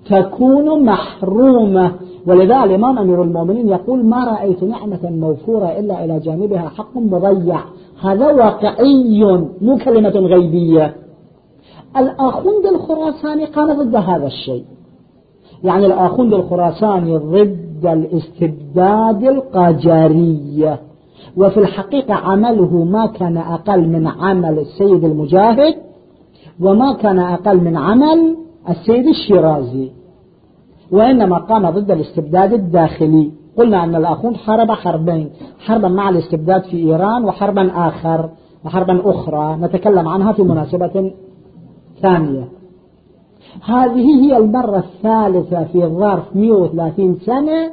تكون 0.09 0.85
محرومة. 0.85 1.91
ولذا 2.27 2.63
الإمام 2.63 2.97
أمير 2.99 3.23
المؤمنين 3.23 3.67
يقول 3.67 4.05
ما 4.05 4.25
رأيت 4.25 4.63
نعمة 4.63 4.99
موفورة 5.03 5.65
إلا 5.79 6.05
إلى 6.05 6.19
جانبها 6.19 6.69
حق 6.77 6.97
مضيع. 6.97 7.59
هذا 8.01 8.27
واقعي 8.31 9.23
مو 9.61 9.77
كلمة 9.85 10.09
غيبية. 10.09 10.95
الآخوند 11.99 12.65
الخراساني 12.65 13.45
قال 13.45 13.77
ضد 13.79 13.95
هذا 13.95 14.27
الشيء. 14.27 14.65
يعني 15.63 15.85
الآخوند 15.85 16.33
الخراساني 16.33 17.17
ضد 17.17 17.85
الاستبداد 17.85 19.23
القاجارية 19.23 20.79
وفي 21.37 21.57
الحقيقة 21.59 22.13
عمله 22.13 22.83
ما 22.83 23.05
كان 23.05 23.37
أقل 23.37 23.87
من 23.87 24.07
عمل 24.07 24.59
السيد 24.59 25.03
المجاهد 25.03 25.75
وما 26.61 26.93
كان 26.93 27.19
أقل 27.19 27.61
من 27.61 27.77
عمل 27.77 28.35
السيد 28.69 29.07
الشيرازي. 29.07 29.91
وإنما 30.91 31.37
قام 31.37 31.69
ضد 31.69 31.91
الاستبداد 31.91 32.53
الداخلي. 32.53 33.31
قلنا 33.57 33.83
أن 33.83 33.95
الأخوند 33.95 34.35
حارب 34.35 34.71
حربين 34.71 35.29
حربا 35.59 35.87
مع 35.87 36.09
الاستبداد 36.09 36.61
في 36.63 36.77
إيران 36.77 37.25
وحربا 37.25 37.71
آخر 37.87 38.29
وحربا 38.65 39.09
أخرى. 39.09 39.57
نتكلم 39.61 40.07
عنها 40.07 40.31
في 40.31 40.43
مناسبة 40.43 41.11
ثانية. 42.01 42.47
هذه 43.63 44.23
هي 44.23 44.37
المرة 44.37 44.77
الثالثة 44.77 45.63
في 45.63 45.85
ظرف 45.85 46.35
130 46.35 47.15
سنة 47.15 47.71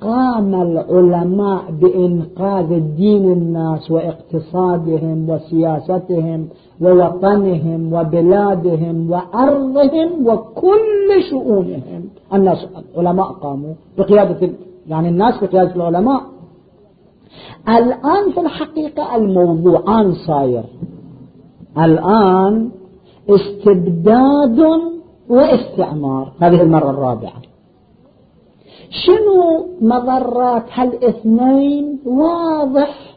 قام 0.00 0.54
العلماء 0.54 1.62
بإنقاذ 1.80 2.72
الدين 2.72 3.32
الناس 3.32 3.90
واقتصادهم 3.90 5.30
وسياستهم 5.30 6.48
ووطنهم 6.80 7.92
وبلادهم 7.92 9.10
وأرضهم 9.10 10.26
وكل 10.26 11.22
شؤونهم. 11.30 12.04
الناس 12.34 12.66
العلماء 12.94 13.26
قاموا 13.26 13.74
بقيادة 13.98 14.50
يعني 14.88 15.08
الناس 15.08 15.44
بقيادة 15.44 15.74
العلماء. 15.74 16.22
الآن 17.68 18.32
في 18.34 18.40
الحقيقة 18.40 19.16
الموضوعان 19.16 20.12
صاير. 20.26 20.64
الآن 21.78 22.70
استبداد 23.30 24.58
واستعمار. 25.28 26.32
هذه 26.40 26.62
المرة 26.62 26.90
الرابعة. 26.90 27.42
شنو 28.90 29.66
مضرات 29.80 30.64
هالاثنين؟ 30.72 31.98
واضح. 32.06 33.16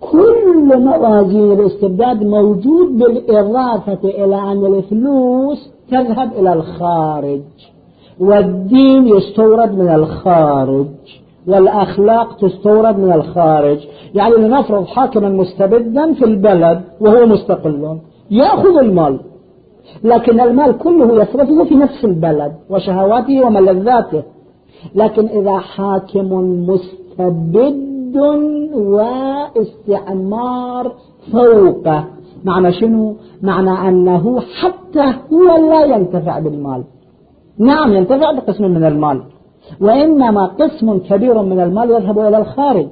كل 0.00 0.78
موازين 0.78 1.52
الاستبداد 1.52 2.22
موجود 2.22 2.98
بالإضافة 2.98 3.98
إلى 4.04 4.52
أن 4.52 4.66
الفلوس 4.66 5.70
تذهب 5.90 6.32
إلى 6.32 6.52
الخارج 6.52 7.40
والدين 8.20 9.08
يستورد 9.08 9.78
من 9.78 9.88
الخارج 9.94 10.86
والأخلاق 11.46 12.36
تستورد 12.36 12.98
من 12.98 13.12
الخارج. 13.12 13.78
يعني 14.14 14.34
لنفرض 14.36 14.86
حاكما 14.86 15.28
مستبدا 15.28 16.12
في 16.12 16.24
البلد 16.24 16.80
وهو 17.00 17.26
مستقل. 17.26 17.98
يأخذ 18.30 18.78
المال. 18.78 19.20
لكن 20.04 20.40
المال 20.40 20.78
كله 20.78 21.22
يصرفه 21.22 21.64
في 21.64 21.74
نفس 21.74 22.04
البلد 22.04 22.52
وشهواته 22.70 23.46
وملذاته. 23.46 24.22
لكن 24.94 25.26
إذا 25.26 25.58
حاكم 25.58 26.28
مستبد 26.68 28.16
واستعمار 29.56 30.92
فوقه 31.32 32.04
معنى 32.44 32.72
شنو؟ 32.72 33.16
معنى 33.42 33.88
أنه 33.88 34.40
حتى 34.40 35.14
هو 35.32 35.68
لا 35.70 35.84
ينتفع 35.84 36.38
بالمال. 36.38 36.84
نعم 37.58 37.92
ينتفع 37.92 38.32
بقسم 38.32 38.64
من 38.64 38.84
المال. 38.84 39.22
وإنما 39.80 40.46
قسم 40.46 40.98
كبير 40.98 41.42
من 41.42 41.60
المال 41.60 41.90
يذهب 41.90 42.18
إلى 42.18 42.38
الخارج. 42.38 42.88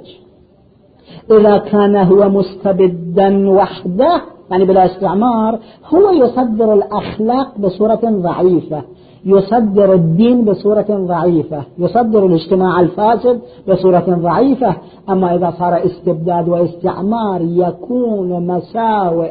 إذا 1.31 1.59
كان 1.59 1.97
هو 1.97 2.29
مستبدا 2.29 3.51
وحده 3.51 4.23
يعني 4.51 4.65
بلا 4.65 4.87
استعمار 4.87 5.59
هو 5.95 6.11
يصدر 6.11 6.75
الأخلاق 6.75 7.59
بصورة 7.59 8.01
ضعيفة 8.05 8.83
يصدر 9.25 9.95
الدين 9.95 10.45
بصورة 10.45 10.87
ضعيفة 10.91 11.63
يصدر 11.79 12.27
الاجتماع 12.27 12.81
الفاسد 12.81 13.41
بصورة 13.69 14.05
ضعيفة. 14.09 14.77
أما 15.09 15.35
إذا 15.35 15.55
صار 15.59 15.87
استبداد 15.87 16.49
واستعمار 16.49 17.41
يكون 17.43 18.47
مساوئ. 18.47 19.31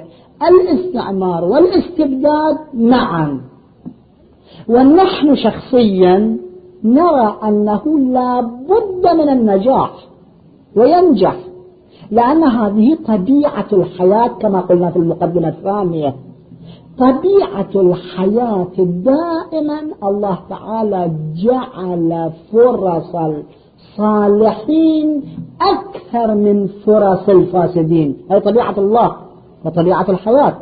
الاستعمار 0.49 1.43
والاستبداد 1.43 2.57
معا. 2.73 3.41
ونحن 4.69 5.35
شخصيا 5.35 6.37
نرى 6.83 7.37
أنه 7.43 7.99
لا 7.99 8.41
بد 8.41 9.15
من 9.15 9.29
النجاح 9.29 9.91
وينجح. 10.75 11.35
لأن 12.11 12.43
هذه 12.43 12.97
طبيعة 13.07 13.67
الحياة 13.73 14.27
كما 14.27 14.61
قلنا 14.61 14.89
في 14.89 14.97
المقدمة 14.97 15.47
الثانية. 15.47 16.15
طبيعة 16.97 17.69
الحياة 17.75 18.67
دائما 18.77 19.79
الله 20.03 20.39
تعالى 20.49 21.11
جعل 21.35 22.31
فرص 22.51 23.15
الصالحين 23.15 25.23
أكثر 25.61 26.35
من 26.35 26.67
فرص 26.67 27.29
الفاسدين. 27.29 28.17
هذه 28.31 28.39
طبيعة 28.39 28.75
الله 28.77 29.15
وطبيعة 29.65 30.05
الحياة. 30.09 30.53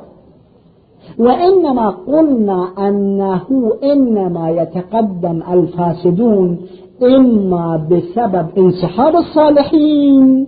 وإنما 1.19 1.89
قلنا 1.89 2.67
أنه 2.77 3.71
إنما 3.83 4.49
يتقدم 4.49 5.43
الفاسدون 5.51 6.57
إما 7.03 7.87
بسبب 7.91 8.47
انسحاب 8.57 9.15
الصالحين 9.15 10.47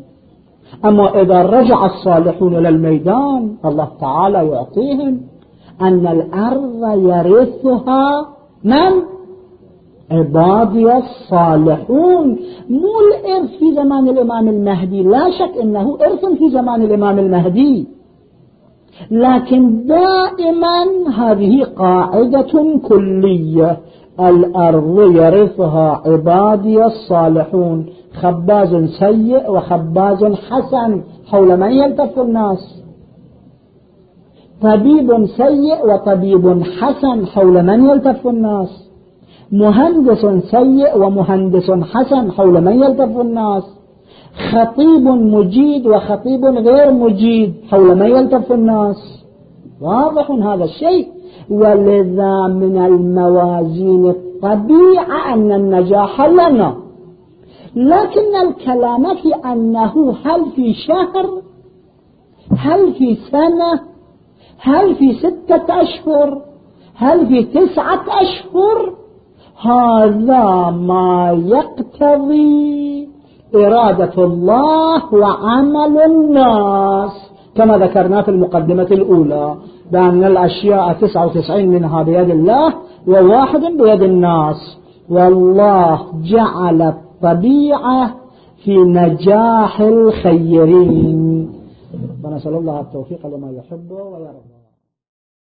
أما 0.85 1.21
إذا 1.21 1.41
رجع 1.41 1.85
الصالحون 1.85 2.55
إلى 2.55 2.69
الميدان 2.69 3.55
الله 3.65 3.87
تعالى 4.01 4.47
يعطيهم 4.47 5.21
أن 5.81 6.07
الأرض 6.07 7.05
يرثها 7.05 8.27
من؟ 8.63 8.91
عبادي 10.11 10.97
الصالحون. 10.97 12.39
مو 12.69 12.93
الإرث 13.07 13.49
في 13.59 13.73
زمان 13.75 14.07
الإمام 14.07 14.47
المهدي 14.47 15.03
لا 15.03 15.31
شك 15.31 15.57
أنه 15.61 15.97
إرث 16.01 16.25
في 16.25 16.49
زمان 16.49 16.81
الإمام 16.81 17.19
المهدي. 17.19 17.87
لكن 19.11 19.85
دائما 19.85 21.09
هذه 21.15 21.63
قاعدة 21.63 22.79
كلية. 22.89 23.77
الأرض 24.19 24.99
يرثها 25.15 26.01
عبادي 26.05 26.85
الصالحون. 26.85 27.85
خباز 28.13 28.75
سيء 28.99 29.51
وخباز 29.51 30.23
حسن. 30.25 31.01
حول 31.25 31.57
من 31.57 31.71
يلتف 31.71 32.19
الناس؟ 32.19 32.83
طبيب 34.61 35.25
سيء 35.25 35.93
وطبيب 35.93 36.63
حسن. 36.63 37.25
حول 37.25 37.63
من 37.63 37.89
يلتف 37.89 38.27
الناس؟ 38.27 38.89
مهندس 39.51 40.25
سيء 40.51 40.97
ومهندس 40.97 41.71
حسن. 41.71 42.31
حول 42.31 42.61
من 42.61 42.83
يلتف 42.83 43.21
الناس؟ 43.21 43.63
خطيب 44.51 45.03
مجيد 45.07 45.87
وخطيب 45.87 46.45
غير 46.45 46.93
مجيد. 46.93 47.53
حول 47.71 47.95
من 47.95 48.05
يلتف 48.05 48.51
الناس؟ 48.51 48.97
واضح 49.81 50.31
هذا 50.31 50.63
الشيء. 50.63 51.16
ولذا 51.49 52.47
من 52.47 52.85
الموازين 52.85 54.09
الطبيعة 54.09 55.33
أن 55.33 55.51
النجاح 55.51 56.21
لنا. 56.21 56.77
لكن 57.75 58.35
الكلام 58.47 59.15
في 59.15 59.35
أنه 59.51 60.15
هل 60.25 60.45
في 60.55 60.73
شهر؟ 60.73 61.41
هل 62.57 62.93
في 62.93 63.15
سنة؟ 63.31 63.79
هل 64.59 64.95
في 64.95 65.13
ستة 65.13 65.81
أشهر؟ 65.81 66.41
هل 66.95 67.27
في 67.27 67.43
تسعة 67.43 68.01
أشهر؟ 68.07 68.93
هذا 69.61 70.69
ما 70.71 71.31
يقتضي 71.45 73.09
إرادة 73.55 74.23
الله 74.23 75.13
وعمل 75.13 75.97
الناس 76.05 77.11
كما 77.55 77.77
ذكرنا 77.77 78.21
في 78.21 78.31
المقدمة 78.31 78.87
الأولى. 78.91 79.55
بأن 79.91 80.23
الأشياء 80.23 80.93
تسعة 80.93 81.25
وتسعين 81.25 81.69
منها 81.69 82.03
بيد 82.03 82.29
الله 82.29 82.73
وواحد 83.07 83.61
بيد 83.61 84.01
الناس. 84.01 84.77
والله 85.09 85.99
جعل 86.23 86.81
الطبيعة 86.81 88.15
في 88.63 88.77
نجاح 88.77 89.81
الخيرين. 89.81 91.51
ونسأل 92.23 92.53
الله 92.53 92.79
التوفيق 92.79 93.27
لما 93.27 93.51
يحبه 93.51 93.95
ويرضى. 93.95 94.56